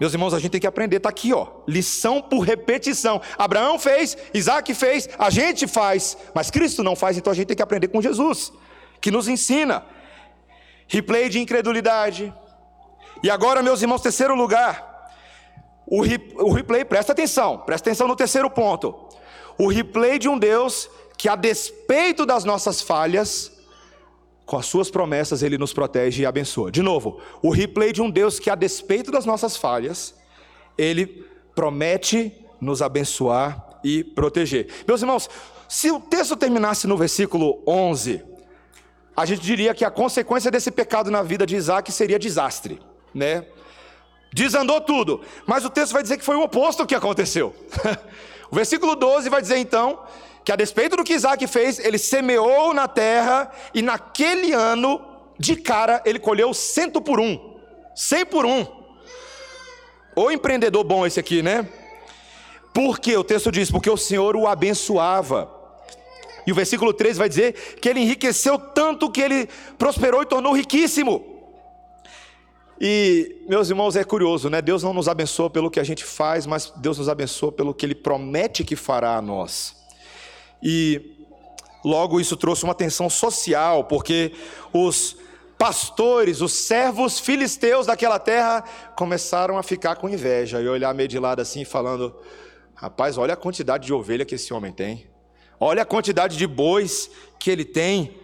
[0.00, 3.20] Meus irmãos, a gente tem que aprender, está aqui, ó, lição por repetição.
[3.36, 7.56] Abraão fez, Isaac fez, a gente faz, mas Cristo não faz, então a gente tem
[7.56, 8.50] que aprender com Jesus,
[8.98, 9.84] que nos ensina.
[10.88, 12.32] Replay de incredulidade.
[13.22, 15.12] E agora, meus irmãos, terceiro lugar,
[15.86, 16.00] o,
[16.46, 19.06] o replay, presta atenção, presta atenção no terceiro ponto.
[19.58, 23.52] O replay de um Deus que, a despeito das nossas falhas,
[24.50, 26.72] com as suas promessas ele nos protege e abençoa.
[26.72, 30.12] De novo, o replay de um Deus que, a despeito das nossas falhas,
[30.76, 34.66] ele promete nos abençoar e proteger.
[34.88, 35.30] Meus irmãos,
[35.68, 38.24] se o texto terminasse no versículo 11,
[39.16, 42.80] a gente diria que a consequência desse pecado na vida de Isaac seria desastre,
[43.14, 43.46] né?
[44.32, 47.54] Desandou tudo, mas o texto vai dizer que foi o oposto que aconteceu.
[48.50, 50.00] o versículo 12 vai dizer então
[50.44, 55.00] que a despeito do que Isaac fez, ele semeou na terra e naquele ano,
[55.38, 57.58] de cara, ele colheu cento por um,
[57.94, 58.66] cem por um.
[60.14, 61.68] O empreendedor bom esse aqui, né?
[62.74, 65.50] Porque o texto diz: porque o Senhor o abençoava.
[66.46, 69.48] E o versículo 13 vai dizer que ele enriqueceu tanto que ele
[69.78, 71.30] prosperou e tornou riquíssimo.
[72.80, 74.62] E, meus irmãos, é curioso, né?
[74.62, 77.84] Deus não nos abençoa pelo que a gente faz, mas Deus nos abençoa pelo que
[77.84, 79.79] Ele promete que fará a nós.
[80.62, 81.26] E
[81.84, 84.32] logo isso trouxe uma tensão social, porque
[84.72, 85.16] os
[85.58, 88.64] pastores, os servos filisteus daquela terra
[88.96, 92.14] começaram a ficar com inveja e olhar meio de lado assim, falando:
[92.74, 95.06] Rapaz, olha a quantidade de ovelha que esse homem tem,
[95.58, 98.18] olha a quantidade de bois que ele tem.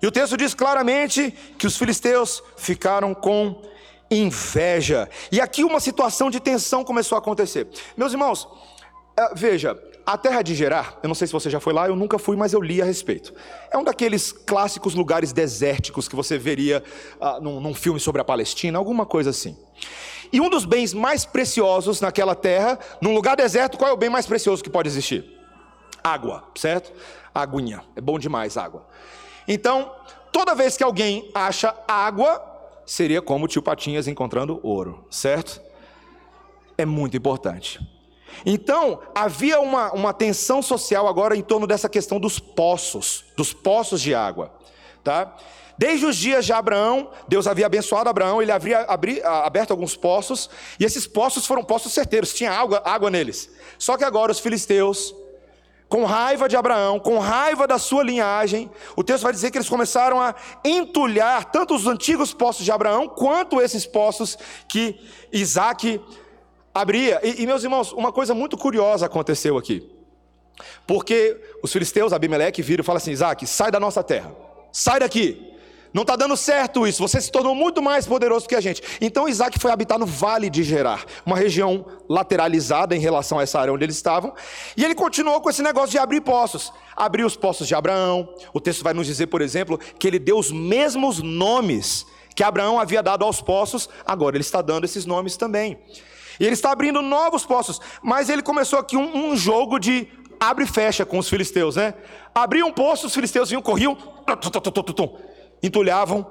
[0.00, 3.60] E o texto diz claramente que os filisteus ficaram com
[4.10, 5.08] inveja.
[5.30, 7.66] E aqui uma situação de tensão começou a acontecer.
[7.96, 8.48] Meus irmãos,
[9.18, 11.94] eh, veja, a terra de Gerar, eu não sei se você já foi lá, eu
[11.94, 13.34] nunca fui, mas eu li a respeito.
[13.70, 16.82] É um daqueles clássicos lugares desérticos que você veria
[17.20, 19.54] ah, num, num filme sobre a Palestina, alguma coisa assim.
[20.32, 24.08] E um dos bens mais preciosos naquela terra, num lugar deserto, qual é o bem
[24.08, 25.26] mais precioso que pode existir?
[26.02, 26.90] Água, certo?
[27.34, 27.84] Aguinha.
[27.94, 28.86] É bom demais água.
[29.46, 29.94] Então,
[30.32, 32.42] toda vez que alguém acha água,
[32.86, 35.60] seria como o tio Patinhas encontrando ouro, certo?
[36.78, 37.97] É muito importante.
[38.44, 44.00] Então, havia uma, uma tensão social agora em torno dessa questão dos poços, dos poços
[44.00, 44.52] de água.
[45.02, 45.34] Tá?
[45.78, 50.50] Desde os dias de Abraão, Deus havia abençoado Abraão, ele havia abri, aberto alguns poços,
[50.78, 53.48] e esses poços foram poços certeiros, tinha água, água neles.
[53.78, 55.14] Só que agora os filisteus
[55.88, 59.68] com raiva de Abraão, com raiva da sua linhagem, o texto vai dizer que eles
[59.68, 64.36] começaram a entulhar tanto os antigos poços de Abraão, quanto esses poços
[64.68, 65.00] que
[65.32, 65.98] Isaac
[66.80, 67.20] abria.
[67.22, 69.88] E, e meus irmãos, uma coisa muito curiosa aconteceu aqui.
[70.86, 74.34] Porque os filisteus, Abimeleque, viram e falam assim: Isaac, sai da nossa terra,
[74.72, 75.44] sai daqui.
[75.92, 78.82] Não está dando certo isso, você se tornou muito mais poderoso que a gente.
[79.00, 83.58] Então Isaac foi habitar no vale de Gerar, uma região lateralizada em relação a essa
[83.58, 84.34] área onde eles estavam.
[84.76, 86.72] E ele continuou com esse negócio de abrir poços.
[86.94, 88.28] Abriu os poços de Abraão.
[88.52, 92.06] O texto vai nos dizer, por exemplo, que ele deu os mesmos nomes
[92.38, 95.76] que Abraão havia dado aos poços, agora ele está dando esses nomes também.
[96.38, 97.80] E ele está abrindo novos poços.
[98.02, 100.08] Mas ele começou aqui um, um jogo de
[100.40, 101.94] abre e fecha com os filisteus, né?
[102.34, 103.96] Abria um poço, os filisteus vinham, corriam,
[105.62, 106.26] entulhavam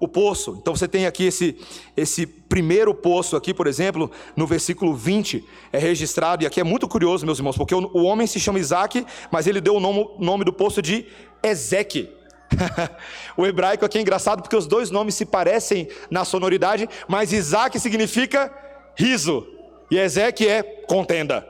[0.00, 0.56] o poço.
[0.60, 1.58] Então você tem aqui esse,
[1.96, 6.88] esse primeiro poço aqui, por exemplo, no versículo 20, é registrado, e aqui é muito
[6.88, 10.08] curioso, meus irmãos, porque o, o homem se chama Isaac, mas ele deu o nome,
[10.18, 11.06] nome do poço de
[11.42, 12.10] Ezeque.
[13.36, 17.78] o hebraico aqui é engraçado porque os dois nomes se parecem na sonoridade, mas Isaac
[17.80, 18.52] significa
[18.96, 19.46] riso,
[19.90, 21.46] e Ezeque é contenda.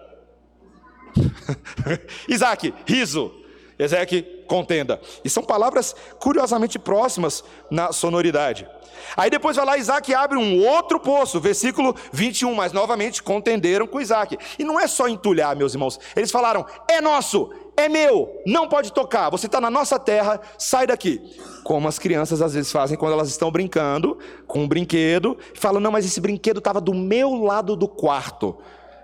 [2.28, 3.32] Isaac, riso.
[3.78, 5.00] Ezeque, contenda.
[5.24, 8.68] E são palavras curiosamente próximas na sonoridade.
[9.16, 14.00] Aí depois vai lá, Isaac abre um outro poço, versículo 21, mas novamente contenderam com
[14.00, 14.38] Isaac.
[14.58, 15.98] E não é só entulhar, meus irmãos.
[16.16, 20.86] Eles falaram: é nosso, é meu, não pode tocar, você está na nossa terra, sai
[20.86, 21.20] daqui.
[21.64, 25.90] Como as crianças às vezes fazem quando elas estão brincando com um brinquedo, falam: não,
[25.90, 28.56] mas esse brinquedo estava do meu lado do quarto.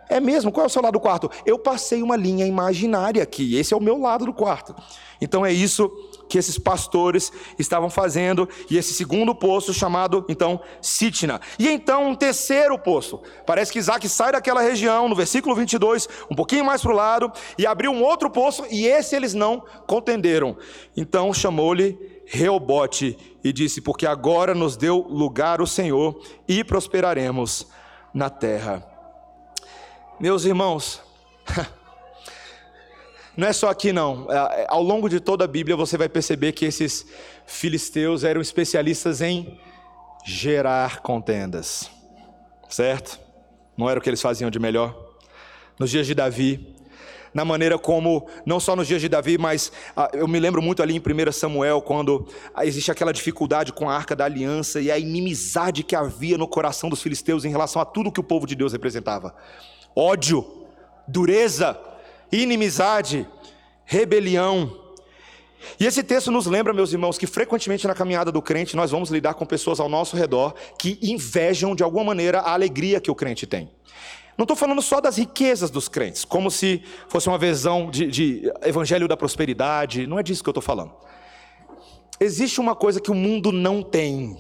[0.08, 0.50] É mesmo?
[0.50, 1.30] Qual é o seu lado do quarto?
[1.46, 3.56] Eu passei uma linha imaginária aqui.
[3.56, 4.74] Esse é o meu lado do quarto.
[5.20, 5.88] Então é isso
[6.30, 11.40] que esses pastores estavam fazendo, e esse segundo poço chamado então Sitna.
[11.58, 13.20] E então um terceiro poço.
[13.44, 17.32] Parece que Isaac sai daquela região, no versículo 22, um pouquinho mais para o lado,
[17.58, 20.56] e abriu um outro poço, e esse eles não contenderam.
[20.96, 27.66] Então chamou-lhe Reobote e disse: Porque agora nos deu lugar o Senhor e prosperaremos
[28.14, 28.86] na terra.
[30.20, 31.02] Meus irmãos,
[33.40, 34.30] não é só aqui não.
[34.30, 37.06] É, é, ao longo de toda a Bíblia você vai perceber que esses
[37.46, 39.58] filisteus eram especialistas em
[40.24, 41.90] gerar contendas,
[42.68, 43.18] certo?
[43.76, 44.94] Não era o que eles faziam de melhor.
[45.78, 46.76] Nos dias de Davi,
[47.32, 50.82] na maneira como, não só nos dias de Davi, mas ah, eu me lembro muito
[50.82, 54.90] ali em 1 Samuel, quando ah, existe aquela dificuldade com a arca da aliança e
[54.90, 58.46] a inimizade que havia no coração dos filisteus em relação a tudo que o povo
[58.46, 59.34] de Deus representava
[59.96, 60.44] ódio,
[61.08, 61.76] dureza,
[62.32, 63.26] inimizade,
[63.84, 64.78] rebelião.
[65.78, 69.10] E esse texto nos lembra, meus irmãos, que frequentemente na caminhada do crente nós vamos
[69.10, 73.14] lidar com pessoas ao nosso redor que invejam de alguma maneira a alegria que o
[73.14, 73.70] crente tem.
[74.38, 78.52] Não estou falando só das riquezas dos crentes, como se fosse uma visão de, de
[78.62, 80.92] evangelho da prosperidade, não é disso que eu estou falando.
[82.18, 84.38] Existe uma coisa que o mundo não tem: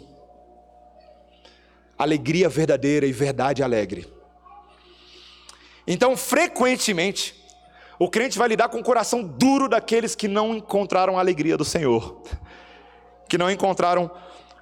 [1.98, 4.06] alegria verdadeira e verdade alegre.
[5.86, 7.34] Então, frequentemente,
[8.00, 11.66] o crente vai lidar com o coração duro daqueles que não encontraram a alegria do
[11.66, 12.22] Senhor,
[13.28, 14.10] que não encontraram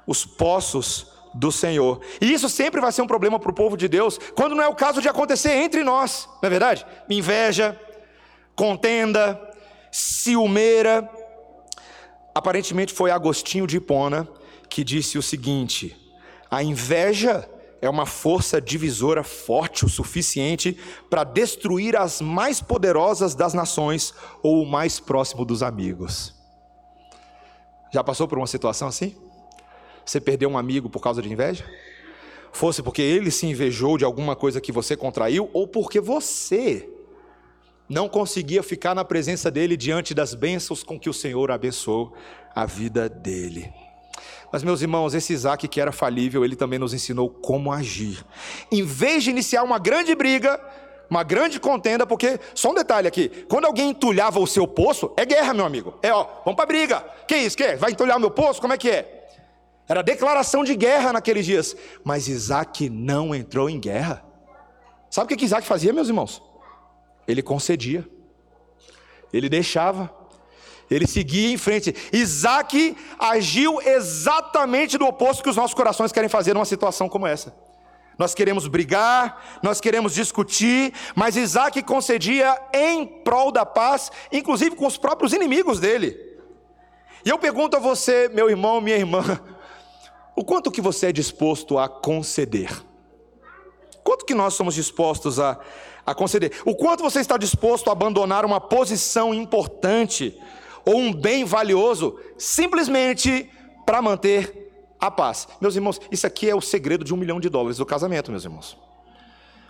[0.04, 2.00] os poços do Senhor.
[2.20, 4.66] E isso sempre vai ser um problema para o povo de Deus, quando não é
[4.66, 6.84] o caso de acontecer entre nós, não é verdade?
[7.08, 7.80] Inveja,
[8.56, 9.40] contenda,
[9.92, 11.08] ciumeira.
[12.34, 14.26] Aparentemente foi Agostinho de Hipona
[14.68, 15.96] que disse o seguinte:
[16.50, 17.48] a inveja
[17.80, 20.76] é uma força divisora forte o suficiente
[21.08, 24.12] para destruir as mais poderosas das nações
[24.42, 26.34] ou o mais próximo dos amigos.
[27.92, 29.16] Já passou por uma situação assim?
[30.04, 31.64] Você perdeu um amigo por causa de inveja?
[32.52, 36.88] Fosse porque ele se invejou de alguma coisa que você contraiu ou porque você
[37.88, 42.14] não conseguia ficar na presença dele diante das bênçãos com que o Senhor abençoou
[42.54, 43.72] a vida dele.
[44.52, 48.24] Mas, meus irmãos, esse Isaac que era falível, ele também nos ensinou como agir.
[48.72, 50.58] Em vez de iniciar uma grande briga,
[51.10, 55.24] uma grande contenda, porque, só um detalhe aqui: quando alguém entulhava o seu poço, é
[55.24, 55.98] guerra, meu amigo.
[56.02, 57.04] É, ó, vamos para briga.
[57.26, 57.56] Que isso?
[57.56, 57.76] Que?
[57.76, 58.60] Vai entulhar o meu poço?
[58.60, 59.28] Como é que é?
[59.88, 61.76] Era declaração de guerra naqueles dias.
[62.04, 64.22] Mas Isaac não entrou em guerra.
[65.10, 66.42] Sabe o que Isaac fazia, meus irmãos?
[67.26, 68.06] Ele concedia,
[69.32, 70.17] ele deixava.
[70.90, 71.94] Ele seguia em frente.
[72.12, 77.54] Isaac agiu exatamente do oposto que os nossos corações querem fazer numa situação como essa.
[78.18, 84.86] Nós queremos brigar, nós queremos discutir, mas Isaac concedia em prol da paz, inclusive com
[84.86, 86.16] os próprios inimigos dele.
[87.24, 89.40] E eu pergunto a você, meu irmão, minha irmã,
[90.34, 92.88] o quanto que você é disposto a conceder
[94.08, 95.58] quanto que nós somos dispostos a,
[96.06, 96.62] a conceder?
[96.64, 100.40] O quanto você está disposto a abandonar uma posição importante
[100.84, 103.50] ou um bem valioso simplesmente
[103.84, 105.48] para manter a paz?
[105.60, 108.44] Meus irmãos, isso aqui é o segredo de um milhão de dólares do casamento, meus
[108.44, 108.76] irmãos.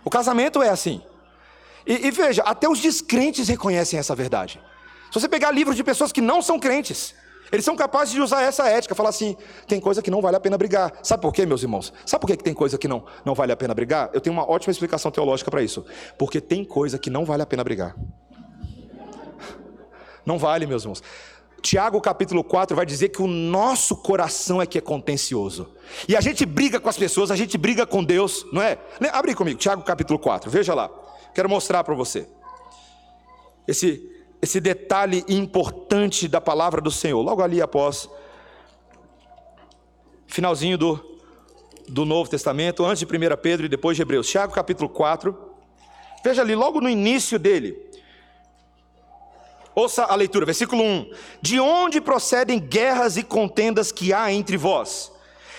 [0.03, 1.01] O casamento é assim.
[1.85, 4.59] E, e veja, até os descrentes reconhecem essa verdade.
[5.11, 7.15] Se você pegar livros de pessoas que não são crentes,
[7.51, 9.35] eles são capazes de usar essa ética, falar assim:
[9.67, 10.93] tem coisa que não vale a pena brigar.
[11.01, 11.91] Sabe por quê, meus irmãos?
[12.05, 14.09] Sabe por quê que tem coisa que não, não vale a pena brigar?
[14.13, 15.85] Eu tenho uma ótima explicação teológica para isso.
[16.17, 17.95] Porque tem coisa que não vale a pena brigar.
[20.25, 21.03] Não vale, meus irmãos.
[21.61, 25.67] Tiago capítulo 4 vai dizer que o nosso coração é que é contencioso.
[26.07, 28.77] E a gente briga com as pessoas, a gente briga com Deus, não é?
[29.11, 30.89] Abre comigo, Tiago capítulo 4, veja lá.
[31.33, 32.27] Quero mostrar para você.
[33.67, 34.09] Esse
[34.41, 38.09] esse detalhe importante da palavra do Senhor, logo ali após,
[40.27, 41.17] finalzinho do,
[41.87, 43.09] do Novo Testamento, antes de 1
[43.41, 45.37] Pedro e depois de Hebreus, Tiago capítulo 4,
[46.23, 47.88] veja ali, logo no início dele,
[49.79, 51.11] ouça a leitura, versículo 1:
[51.41, 55.11] De onde procedem guerras e contendas que há entre vós?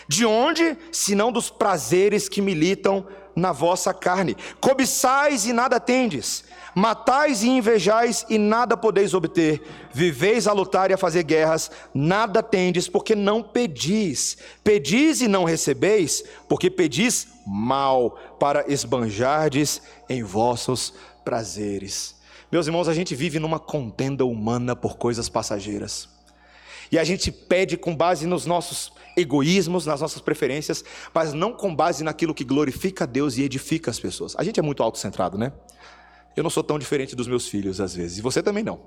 [0.08, 4.36] De onde, senão dos prazeres que militam na vossa carne?
[4.60, 9.60] Cobiçais e nada tendes Matais e invejais e nada podeis obter.
[9.92, 14.38] Viveis a lutar e a fazer guerras, nada tendes, porque não pedis.
[14.62, 22.19] Pedis e não recebeis, porque pedis mal, para esbanjardes em vossos prazeres.
[22.50, 26.08] Meus irmãos, a gente vive numa contenda humana por coisas passageiras.
[26.90, 30.84] E a gente pede com base nos nossos egoísmos, nas nossas preferências,
[31.14, 34.34] mas não com base naquilo que glorifica a Deus e edifica as pessoas.
[34.36, 35.52] A gente é muito autocentrado, né?
[36.36, 38.80] Eu não sou tão diferente dos meus filhos às vezes, e você também não.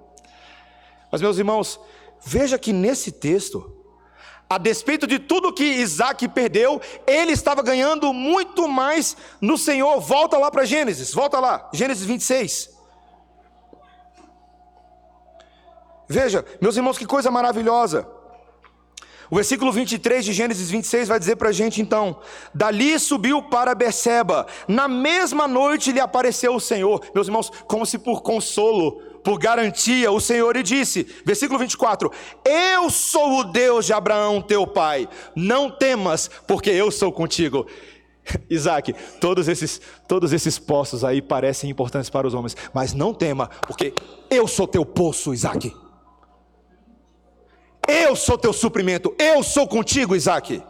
[1.10, 1.80] Mas, meus irmãos,
[2.26, 3.74] veja que nesse texto,
[4.50, 10.02] a despeito de tudo que Isaac perdeu, ele estava ganhando muito mais no Senhor.
[10.02, 12.73] Volta lá para Gênesis, volta lá, Gênesis 26.
[16.08, 18.08] Veja, meus irmãos, que coisa maravilhosa.
[19.34, 22.20] O versículo 23 de Gênesis 26 vai dizer para a gente então:
[22.54, 27.98] Dali subiu para Beceba, na mesma noite lhe apareceu o Senhor, meus irmãos, como se
[27.98, 32.12] por consolo, por garantia, o Senhor lhe disse, versículo 24:
[32.46, 37.66] Eu sou o Deus de Abraão, teu pai, não temas, porque eu sou contigo.
[38.50, 43.50] Isaac, todos esses, todos esses poços aí parecem importantes para os homens, mas não tema,
[43.68, 43.94] porque
[44.30, 45.83] eu sou teu poço, Isaac.
[47.88, 50.62] Eu sou teu suprimento, eu sou contigo, Isaac.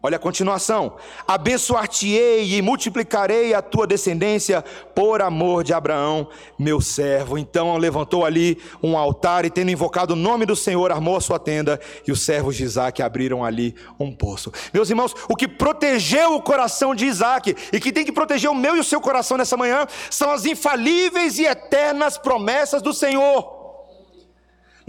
[0.00, 4.62] Olha a continuação: abençoar-te-ei e multiplicarei a tua descendência
[4.94, 7.36] por amor de Abraão, meu servo.
[7.36, 11.38] Então levantou ali um altar e, tendo invocado o nome do Senhor, armou a sua
[11.38, 14.52] tenda e os servos de Isaac abriram ali um poço.
[14.72, 18.54] Meus irmãos, o que protegeu o coração de Isaac e que tem que proteger o
[18.54, 23.57] meu e o seu coração nessa manhã são as infalíveis e eternas promessas do Senhor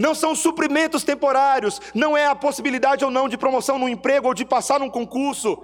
[0.00, 4.34] não são suprimentos temporários, não é a possibilidade ou não de promoção no emprego ou
[4.34, 5.62] de passar num concurso,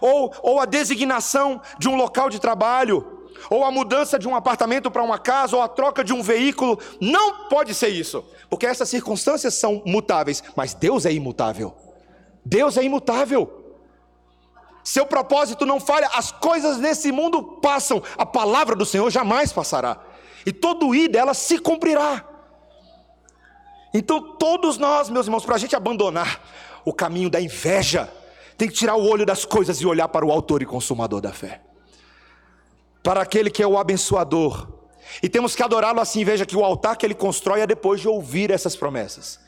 [0.00, 4.90] ou, ou a designação de um local de trabalho, ou a mudança de um apartamento
[4.90, 6.80] para uma casa, ou a troca de um veículo.
[7.00, 11.72] Não pode ser isso, porque essas circunstâncias são mutáveis, mas Deus é imutável.
[12.44, 13.76] Deus é imutável.
[14.82, 20.00] Seu propósito não falha, as coisas nesse mundo passam, a palavra do Senhor jamais passará,
[20.44, 22.35] e todo i dela se cumprirá.
[23.96, 26.42] Então, todos nós, meus irmãos, para a gente abandonar
[26.84, 28.12] o caminho da inveja,
[28.58, 31.32] tem que tirar o olho das coisas e olhar para o Autor e Consumador da
[31.32, 31.62] fé,
[33.02, 34.68] para aquele que é o abençoador.
[35.22, 36.24] E temos que adorá-lo assim.
[36.24, 39.40] Veja que o altar que ele constrói é depois de ouvir essas promessas.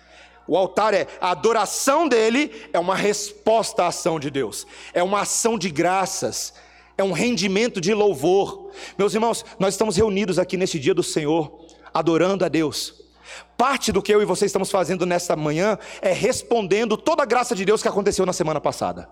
[0.47, 5.21] O altar é a adoração dele, é uma resposta à ação de Deus, é uma
[5.21, 6.55] ação de graças,
[6.97, 8.71] é um rendimento de louvor.
[8.97, 13.08] Meus irmãos, nós estamos reunidos aqui nesse dia do Senhor, adorando a Deus.
[13.57, 17.55] Parte do que eu e você estamos fazendo nesta manhã é respondendo toda a graça
[17.55, 19.09] de Deus que aconteceu na semana passada.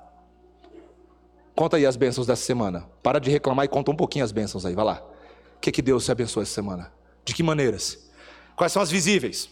[1.54, 2.86] Conta aí as bênçãos dessa semana.
[3.02, 5.02] Para de reclamar e conta um pouquinho as bênçãos aí, vai lá.
[5.56, 6.92] O que, que Deus te abençoou essa semana?
[7.24, 8.10] De que maneiras?
[8.54, 9.48] Quais são as visíveis?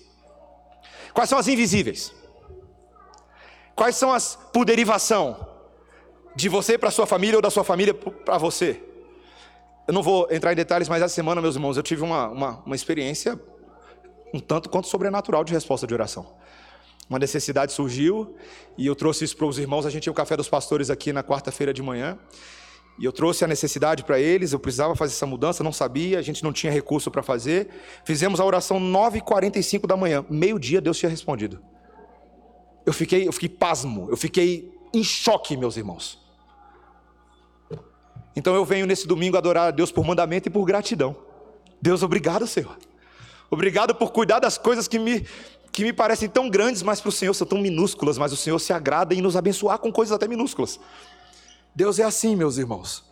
[1.13, 2.15] Quais são as invisíveis?
[3.75, 5.49] Quais são as por derivação?
[6.37, 8.83] De você para sua família ou da sua família para você?
[9.87, 12.63] Eu não vou entrar em detalhes, mas essa semana, meus irmãos, eu tive uma, uma,
[12.65, 13.41] uma experiência
[14.35, 16.27] um tanto quanto sobrenatural de resposta de oração.
[17.09, 18.35] Uma necessidade surgiu
[18.77, 19.87] e eu trouxe isso para os irmãos.
[19.87, 22.19] A gente tinha o café dos pastores aqui na quarta-feira de manhã.
[22.99, 26.23] E eu trouxe a necessidade para eles, eu precisava fazer essa mudança, não sabia, a
[26.23, 27.69] gente não tinha recurso para fazer.
[28.05, 31.61] Fizemos a oração 9h45 da manhã, meio-dia Deus tinha respondido.
[32.87, 36.23] Eu fiquei, eu fiquei pasmo, eu fiquei em choque, meus irmãos.
[38.37, 41.17] Então eu venho nesse domingo adorar a Deus por mandamento e por gratidão.
[41.83, 42.77] Deus, obrigado, Senhor.
[43.51, 45.27] Obrigado por cuidar das coisas que me,
[45.71, 48.59] que me parecem tão grandes, mas para o Senhor são tão minúsculas, mas o Senhor
[48.59, 50.81] se agrada em nos abençoar com coisas até minúsculas.
[51.75, 53.05] Deus é assim, meus irmãos.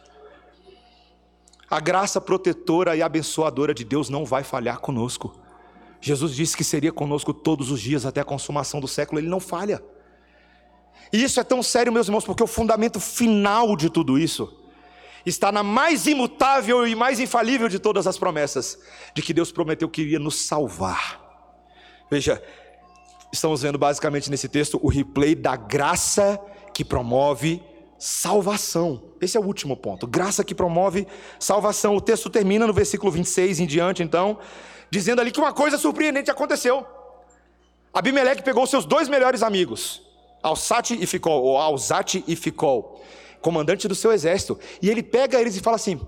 [1.68, 5.34] A graça protetora e abençoadora de Deus não vai falhar conosco.
[6.00, 9.40] Jesus disse que seria conosco todos os dias até a consumação do século, ele não
[9.40, 9.82] falha.
[11.12, 14.61] E isso é tão sério, meus irmãos, porque o fundamento final de tudo isso
[15.24, 18.78] está na mais imutável e mais infalível de todas as promessas,
[19.14, 21.20] de que Deus prometeu que iria nos salvar.
[22.10, 22.42] Veja,
[23.32, 26.40] estamos vendo basicamente nesse texto o replay da graça
[26.74, 27.62] que promove
[27.98, 29.00] salvação.
[29.20, 30.06] Esse é o último ponto.
[30.06, 31.06] Graça que promove
[31.38, 31.94] salvação.
[31.94, 34.38] O texto termina no versículo 26 em diante, então,
[34.90, 36.84] dizendo ali que uma coisa surpreendente aconteceu.
[37.94, 40.02] Abimeleque pegou seus dois melhores amigos,
[40.42, 43.04] Alsate e Ficol, ou Alzate e Ficol,
[43.42, 46.00] comandante do seu exército, e ele pega eles e fala assim: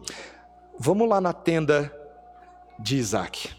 [0.78, 1.92] Vamos lá na tenda
[2.78, 3.50] de Isaac.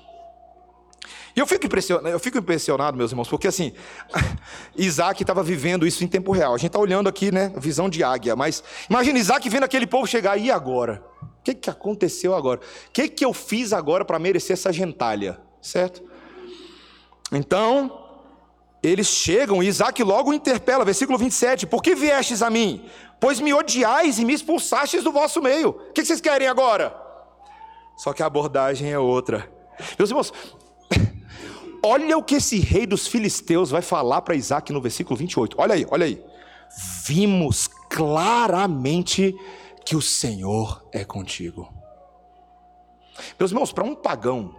[1.36, 3.74] E eu fico impressionado, eu fico impressionado, meus irmãos, porque assim,
[4.76, 6.54] Isaac estava vivendo isso em tempo real.
[6.54, 10.08] A gente está olhando aqui, né, visão de águia, mas imagina Isaac vendo aquele povo
[10.08, 11.04] chegar, e agora?
[11.22, 12.62] O que, que aconteceu agora?
[12.88, 15.40] O que, que eu fiz agora para merecer essa gentalha?
[15.62, 16.02] Certo?
[17.32, 18.06] Então,
[18.82, 22.86] eles chegam e Isaac logo interpela, versículo 27, por que viestes a mim?
[23.20, 25.70] Pois me odiais e me expulsastes do vosso meio.
[25.70, 26.96] O que vocês querem agora?
[27.98, 29.50] Só que a abordagem é outra.
[29.98, 30.34] Meus irmãos,
[31.84, 35.56] olha o que esse rei dos filisteus vai falar para Isaac no versículo 28.
[35.60, 36.24] Olha aí, olha aí.
[37.06, 39.36] Vimos claramente
[39.86, 41.72] que o Senhor é contigo.
[43.40, 44.54] Meus irmãos, para um pagão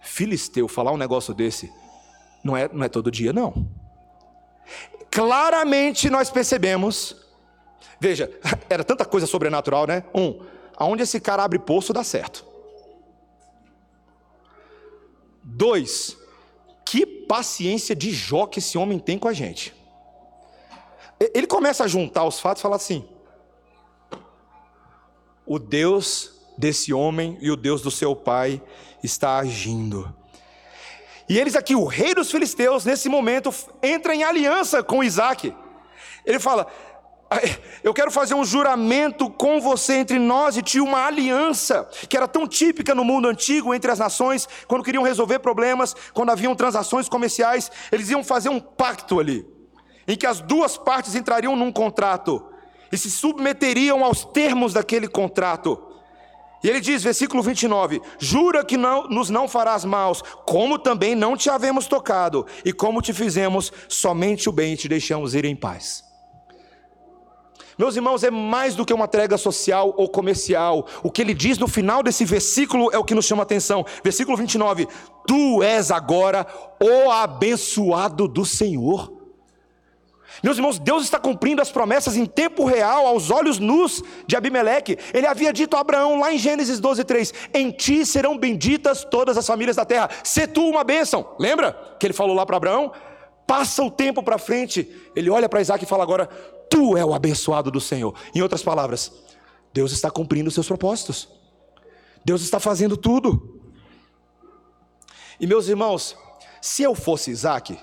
[0.00, 1.72] filisteu falar um negócio desse,
[2.42, 3.68] não é, não é todo dia, não.
[5.10, 7.16] Claramente nós percebemos,
[7.98, 8.30] veja,
[8.68, 10.04] era tanta coisa sobrenatural, né?
[10.14, 10.40] Um,
[10.76, 12.44] aonde esse cara abre poço dá certo.
[15.42, 16.16] Dois,
[16.84, 19.74] que paciência de Jó que esse homem tem com a gente.
[21.34, 23.06] Ele começa a juntar os fatos e fala assim:
[25.44, 28.62] o Deus desse homem e o Deus do seu pai
[29.02, 30.14] está agindo.
[31.28, 35.54] E eles aqui, o rei dos filisteus, nesse momento, entra em aliança com Isaac.
[36.24, 36.66] Ele fala:
[37.84, 42.26] eu quero fazer um juramento com você entre nós e ti, uma aliança que era
[42.26, 47.08] tão típica no mundo antigo entre as nações, quando queriam resolver problemas, quando haviam transações
[47.08, 49.46] comerciais, eles iam fazer um pacto ali,
[50.08, 52.44] em que as duas partes entrariam num contrato
[52.90, 55.86] e se submeteriam aos termos daquele contrato.
[56.64, 61.36] E ele diz, versículo 29, jura que não, nos não farás maus, como também não
[61.36, 66.09] te havemos tocado, e como te fizemos somente o bem te deixamos ir em paz.
[67.80, 70.86] Meus irmãos, é mais do que uma trégua social ou comercial.
[71.02, 73.86] O que ele diz no final desse versículo é o que nos chama a atenção.
[74.04, 74.86] Versículo 29,
[75.26, 76.46] tu és agora
[76.78, 79.10] o abençoado do Senhor.
[80.42, 84.98] Meus irmãos, Deus está cumprindo as promessas em tempo real, aos olhos nus de Abimeleque.
[85.14, 89.38] Ele havia dito a Abraão, lá em Gênesis 12, 3: Em ti serão benditas todas
[89.38, 91.34] as famílias da terra, se tu uma bênção.
[91.38, 92.92] Lembra que ele falou lá para Abraão?
[93.46, 96.28] Passa o tempo para frente, ele olha para Isaac e fala agora:
[96.70, 98.14] Tu é o abençoado do Senhor.
[98.32, 99.12] Em outras palavras,
[99.74, 101.28] Deus está cumprindo os seus propósitos,
[102.24, 103.60] Deus está fazendo tudo.
[105.40, 106.16] E meus irmãos,
[106.62, 107.76] se eu fosse Isaac,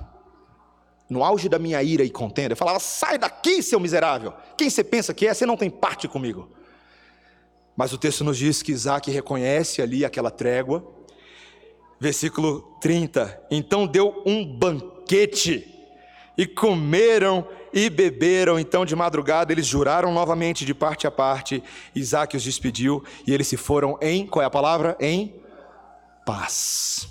[1.10, 4.34] no auge da minha ira e contenda, eu falava: sai daqui, seu miserável.
[4.58, 5.34] Quem você pensa que é?
[5.34, 6.50] Você não tem parte comigo.
[7.76, 10.96] Mas o texto nos diz que Isaac reconhece ali aquela trégua.
[12.00, 13.48] Versículo 30.
[13.52, 15.78] Então deu um banquete,
[16.38, 17.48] e comeram
[17.78, 18.58] e beberam.
[18.58, 21.64] Então, de madrugada, eles juraram novamente de parte a parte.
[21.94, 24.98] Isaac os despediu e eles se foram em, qual é a palavra?
[25.00, 25.36] Em
[26.26, 27.08] paz.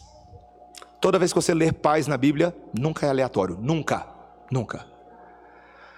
[1.01, 4.09] Toda vez que você ler paz na Bíblia, nunca é aleatório, nunca,
[4.51, 4.85] nunca.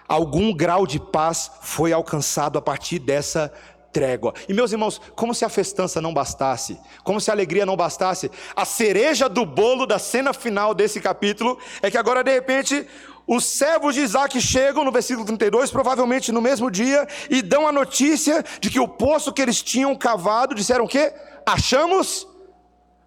[0.07, 3.51] Algum grau de paz foi alcançado a partir dessa
[3.99, 4.33] trégua.
[4.49, 8.31] E meus irmãos, como se a festança não bastasse, como se a alegria não bastasse,
[8.55, 12.87] a cereja do bolo da cena final desse capítulo é que agora de repente
[13.27, 17.73] os servos de Isaac chegam no versículo 32, provavelmente no mesmo dia, e dão a
[17.73, 21.13] notícia de que o poço que eles tinham cavado, disseram o quê?
[21.45, 22.25] Achamos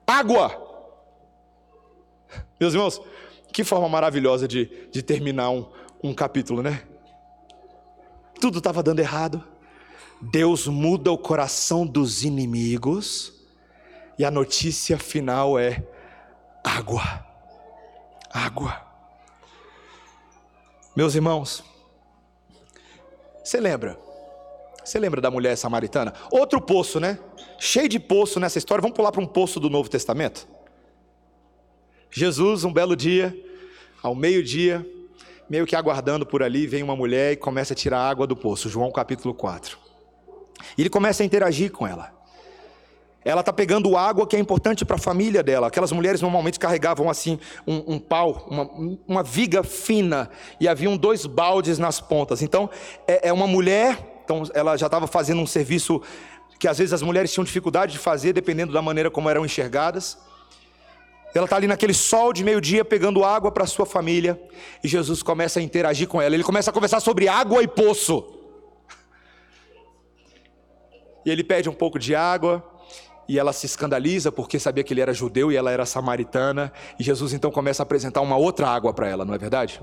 [0.05, 0.51] água.
[2.59, 3.01] Meus irmãos,
[3.53, 5.65] que forma maravilhosa de, de terminar um,
[6.03, 6.83] um capítulo, né?
[8.41, 9.41] Tudo estava dando errado.
[10.21, 13.33] Deus muda o coração dos inimigos.
[14.19, 15.83] E a notícia final é:
[16.63, 17.25] água.
[18.31, 18.81] Água.
[20.95, 21.63] Meus irmãos,
[23.43, 23.97] você lembra?
[24.83, 26.13] Você lembra da mulher samaritana?
[26.29, 27.19] Outro poço, né?
[27.59, 28.81] Cheio de poço nessa história.
[28.81, 30.47] Vamos pular para um poço do Novo Testamento?
[32.09, 33.33] Jesus, um belo dia,
[34.03, 34.85] ao meio-dia,
[35.49, 38.69] meio que aguardando por ali, vem uma mulher e começa a tirar água do poço.
[38.69, 39.90] João capítulo 4.
[40.77, 42.21] E ele começa a interagir com ela.
[43.23, 45.67] Ela está pegando água que é importante para a família dela.
[45.67, 48.63] Aquelas mulheres normalmente carregavam assim um, um pau, uma,
[49.07, 52.41] uma, viga fina, e haviam dois baldes nas pontas.
[52.41, 52.69] Então,
[53.07, 56.01] é, é uma mulher, então ela já estava fazendo um serviço
[56.57, 60.17] que às vezes as mulheres tinham dificuldade de fazer, dependendo da maneira como eram enxergadas.
[61.33, 64.41] Ela está ali naquele sol de meio-dia pegando água para sua família,
[64.83, 66.33] e Jesus começa a interagir com ela.
[66.33, 68.40] Ele começa a conversar sobre água e poço.
[71.25, 72.63] E ele pede um pouco de água,
[73.27, 77.03] e ela se escandaliza porque sabia que ele era judeu e ela era samaritana, e
[77.03, 79.79] Jesus então começa a apresentar uma outra água para ela, não é verdade?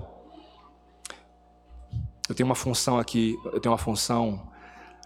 [2.29, 4.51] Eu tenho uma função aqui, eu tenho uma função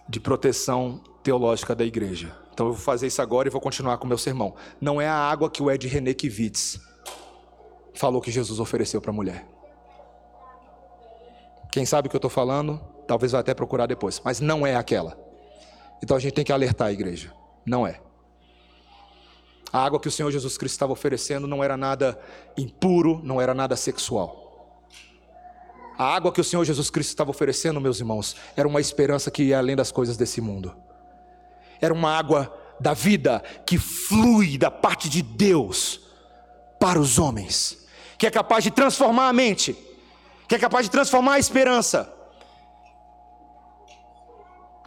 [0.08, 2.36] de proteção teológica da igreja.
[2.52, 4.56] Então eu vou fazer isso agora e vou continuar com o meu sermão.
[4.80, 6.80] Não é a água que o Ed René Kivitz
[7.94, 9.46] falou que Jesus ofereceu para a mulher.
[11.70, 14.74] Quem sabe o que eu estou falando, talvez vá até procurar depois, mas não é
[14.74, 15.16] aquela.
[16.02, 17.32] Então a gente tem que alertar a igreja.
[17.64, 18.00] Não é.
[19.72, 22.18] A água que o Senhor Jesus Cristo estava oferecendo não era nada
[22.58, 24.82] impuro, não era nada sexual.
[25.96, 29.44] A água que o Senhor Jesus Cristo estava oferecendo, meus irmãos, era uma esperança que
[29.44, 30.74] ia além das coisas desse mundo.
[31.80, 36.00] Era uma água da vida que flui da parte de Deus
[36.80, 37.86] para os homens,
[38.18, 39.76] que é capaz de transformar a mente,
[40.48, 42.12] que é capaz de transformar a esperança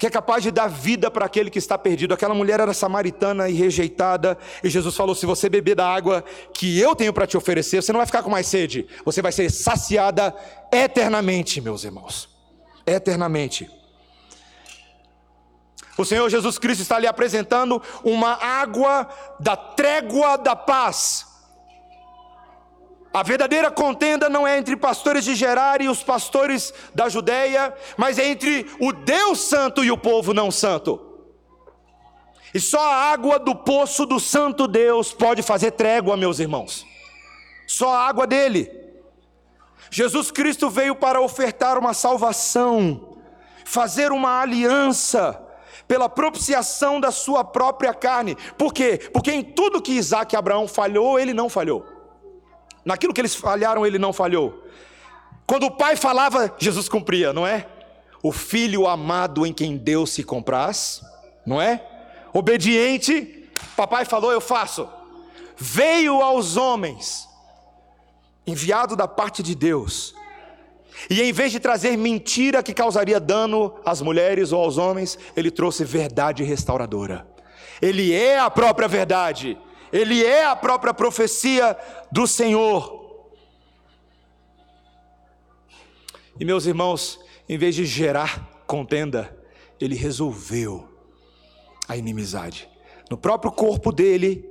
[0.06, 2.14] que é capaz de dar vida para aquele que está perdido.
[2.14, 6.80] Aquela mulher era samaritana e rejeitada, e Jesus falou: se você beber da água que
[6.80, 9.49] eu tenho para te oferecer, você não vai ficar com mais sede, você vai ser
[9.49, 10.36] saciada
[10.72, 12.30] eternamente, meus irmãos.
[12.86, 13.68] Eternamente.
[15.97, 21.35] O Senhor Jesus Cristo está lhe apresentando uma água da trégua da paz.
[23.16, 28.20] A verdadeira contenda não é entre pastores de Gerar e os pastores da Judéia, mas
[28.20, 30.99] é entre o Deus Santo e o povo não santo.
[32.53, 36.86] E só a água do poço do Santo Deus pode fazer trégua, meus irmãos.
[37.66, 38.70] Só a água dele.
[39.89, 43.18] Jesus Cristo veio para ofertar uma salvação,
[43.63, 45.41] fazer uma aliança
[45.88, 48.36] pela propiciação da sua própria carne.
[48.57, 49.09] Por quê?
[49.13, 51.95] Porque em tudo que Isaac e Abraão falhou, ele não falhou.
[52.86, 54.64] Naquilo que eles falharam, ele não falhou.
[55.48, 57.68] Quando o pai falava, Jesus cumpria, não é?
[58.22, 61.02] O filho amado em quem Deus se compraz,
[61.46, 61.84] não é?
[62.32, 64.88] Obediente, papai falou, eu faço.
[65.58, 67.28] Veio aos homens,
[68.46, 70.14] enviado da parte de Deus,
[71.10, 75.52] e em vez de trazer mentira que causaria dano às mulheres ou aos homens, ele
[75.52, 77.28] trouxe verdade restauradora.
[77.82, 79.58] Ele é a própria verdade
[79.96, 81.78] ele é a própria profecia
[82.16, 83.28] do Senhor.
[86.39, 89.38] E meus irmãos, em vez de gerar contenda,
[89.82, 90.88] ele resolveu
[91.86, 92.70] a inimizade.
[93.11, 94.49] No próprio corpo dele,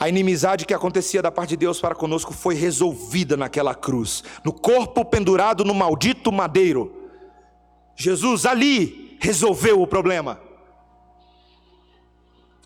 [0.00, 4.50] a inimizade que acontecia da parte de Deus para conosco foi resolvida naquela cruz, no
[4.50, 7.10] corpo pendurado no maldito madeiro.
[7.94, 10.40] Jesus ali resolveu o problema.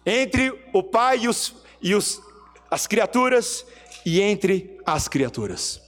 [0.07, 2.23] Entre o Pai e os, e os,
[2.71, 3.67] as criaturas
[4.09, 5.83] e entre as criaturas.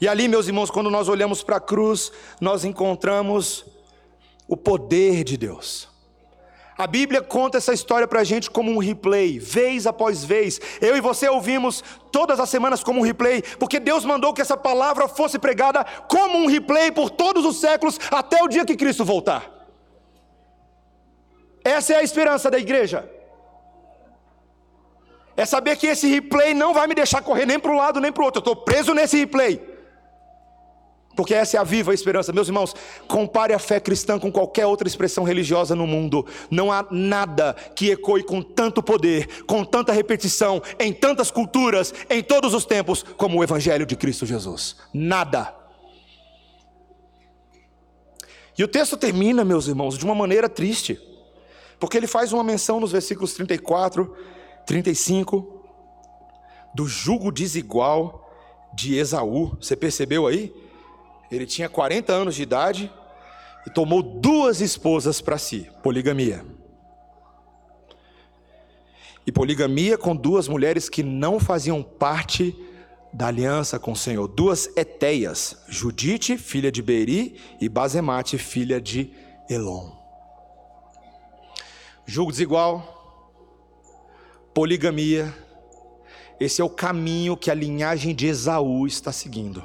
[0.00, 2.10] E ali, meus irmãos, quando nós olhamos para a cruz,
[2.40, 3.64] nós encontramos
[4.48, 5.88] o poder de Deus.
[6.76, 10.60] A Bíblia conta essa história para a gente como um replay, vez após vez.
[10.80, 14.56] Eu e você ouvimos todas as semanas como um replay, porque Deus mandou que essa
[14.56, 19.04] palavra fosse pregada como um replay por todos os séculos, até o dia que Cristo
[19.04, 19.48] voltar.
[21.62, 23.08] Essa é a esperança da igreja
[25.40, 28.12] é saber que esse replay não vai me deixar correr nem para um lado nem
[28.12, 29.58] para o outro, eu estou preso nesse replay.
[31.16, 32.30] Porque essa é a viva esperança.
[32.30, 32.74] Meus irmãos,
[33.08, 36.26] compare a fé cristã com qualquer outra expressão religiosa no mundo.
[36.50, 42.22] Não há nada que ecoe com tanto poder, com tanta repetição, em tantas culturas, em
[42.22, 44.76] todos os tempos, como o Evangelho de Cristo Jesus.
[44.92, 45.54] Nada.
[48.58, 51.00] E o texto termina, meus irmãos, de uma maneira triste.
[51.78, 54.14] Porque ele faz uma menção nos versículos 34
[54.70, 55.64] 35,
[56.72, 58.32] do jugo desigual
[58.72, 59.56] de Esaú.
[59.60, 60.54] Você percebeu aí?
[61.28, 62.92] Ele tinha 40 anos de idade
[63.66, 66.46] e tomou duas esposas para si, poligamia.
[69.26, 72.56] E poligamia com duas mulheres que não faziam parte
[73.12, 79.10] da aliança com o Senhor, duas etéias, Judite, filha de Beri, e Bazemate, filha de
[79.48, 79.90] Elon.
[82.06, 82.99] Julgo desigual,
[84.54, 85.34] poligamia,
[86.38, 89.62] esse é o caminho que a linhagem de Esaú está seguindo.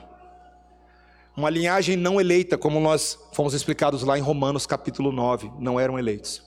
[1.36, 6.00] Uma linhagem não eleita, como nós fomos explicados lá em Romanos capítulo 9, não eram
[6.00, 6.42] eleitos.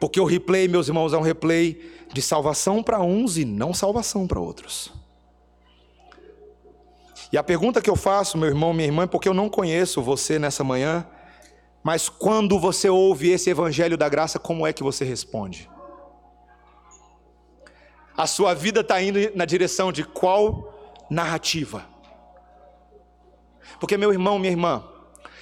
[0.00, 1.80] Porque o replay, meus irmãos, é um replay
[2.12, 4.92] de salvação para uns e não salvação para outros.
[7.32, 10.00] E a pergunta que eu faço, meu irmão, minha irmã, é porque eu não conheço
[10.00, 11.06] você nessa manhã,
[11.82, 15.68] mas quando você ouve esse evangelho da graça, como é que você responde?
[18.18, 20.74] A sua vida está indo na direção de qual
[21.08, 21.86] narrativa?
[23.78, 24.84] Porque, meu irmão, minha irmã,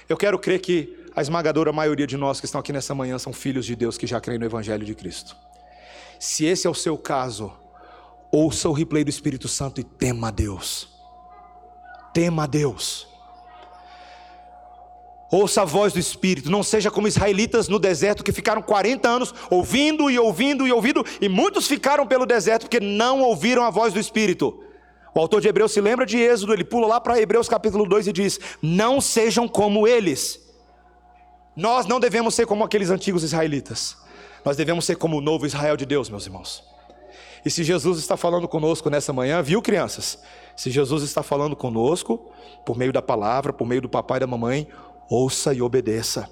[0.06, 3.32] eu quero crer que a esmagadora maioria de nós que estão aqui nessa manhã são
[3.32, 5.34] filhos de Deus que já creem no Evangelho de Cristo.
[6.20, 7.50] Se esse é o seu caso,
[8.30, 10.86] ouça o replay do Espírito Santo e tema a Deus.
[12.12, 13.08] Tema a Deus.
[15.30, 19.34] Ouça a voz do Espírito, não seja como israelitas no deserto que ficaram 40 anos
[19.50, 23.92] ouvindo e ouvindo e ouvindo, e muitos ficaram pelo deserto porque não ouviram a voz
[23.92, 24.62] do Espírito.
[25.12, 28.06] O autor de Hebreus se lembra de Êxodo, ele pula lá para Hebreus capítulo 2
[28.06, 30.40] e diz: Não sejam como eles.
[31.56, 33.96] Nós não devemos ser como aqueles antigos israelitas,
[34.44, 36.62] nós devemos ser como o novo Israel de Deus, meus irmãos.
[37.46, 40.18] E se Jesus está falando conosco nessa manhã, viu, crianças?
[40.56, 42.30] Se Jesus está falando conosco,
[42.64, 44.66] por meio da palavra, por meio do papai e da mamãe,
[45.08, 46.28] ouça e obedeça.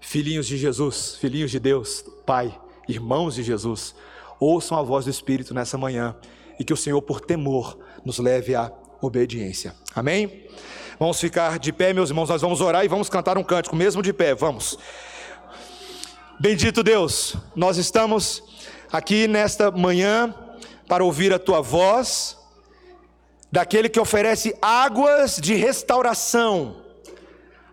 [0.00, 2.58] Filhinhos de Jesus, filhinhos de Deus, Pai,
[2.88, 3.94] irmãos de Jesus,
[4.40, 6.16] ouçam a voz do Espírito nessa manhã
[6.58, 9.74] e que o Senhor, por temor, nos leve à obediência.
[9.94, 10.46] Amém?
[10.98, 14.02] Vamos ficar de pé, meus irmãos, nós vamos orar e vamos cantar um cântico, mesmo
[14.02, 14.78] de pé, vamos.
[16.38, 18.42] Bendito Deus, nós estamos
[18.90, 20.34] aqui nesta manhã
[20.88, 22.36] para ouvir a tua voz,
[23.50, 26.81] daquele que oferece águas de restauração,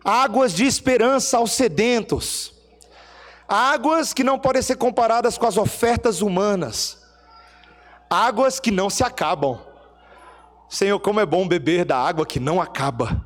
[0.04, 2.54] águas de esperança aos sedentos,
[3.48, 7.00] águas que não podem ser comparadas com as ofertas humanas
[8.10, 9.60] águas que não se acabam.
[10.68, 13.24] Senhor, como é bom beber da água que não acaba,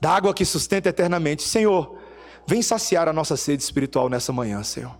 [0.00, 1.42] da água que sustenta eternamente.
[1.42, 1.98] Senhor,
[2.46, 4.96] vem saciar a nossa sede espiritual nessa manhã, Senhor.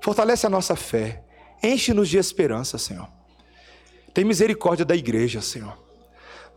[0.00, 1.24] Fortalece a nossa fé,
[1.62, 3.08] enche-nos de esperança, Senhor.
[4.12, 5.76] Tem misericórdia da igreja, Senhor.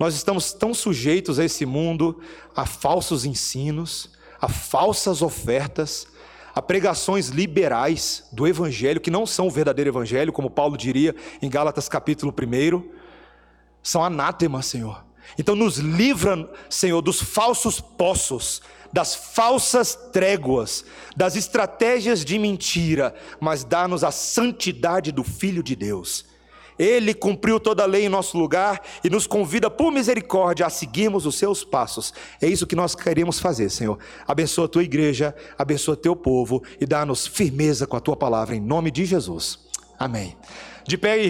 [0.01, 2.19] Nós estamos tão sujeitos a esse mundo,
[2.55, 4.09] a falsos ensinos,
[4.41, 6.07] a falsas ofertas,
[6.55, 11.47] a pregações liberais do evangelho, que não são o verdadeiro evangelho, como Paulo diria em
[11.47, 12.83] Gálatas capítulo 1,
[13.83, 15.05] são anátema, Senhor.
[15.37, 18.59] Então nos livra, Senhor, dos falsos poços,
[18.91, 20.83] das falsas tréguas,
[21.15, 26.30] das estratégias de mentira, mas dá-nos a santidade do Filho de Deus
[26.81, 31.27] ele cumpriu toda a lei em nosso lugar e nos convida por misericórdia a seguirmos
[31.27, 32.11] os seus passos.
[32.41, 33.99] É isso que nós queremos fazer, Senhor.
[34.27, 38.59] Abençoa a tua igreja, abençoa teu povo e dá-nos firmeza com a tua palavra em
[38.59, 39.59] nome de Jesus.
[39.99, 40.35] Amém.
[40.87, 41.29] De pé, irmão.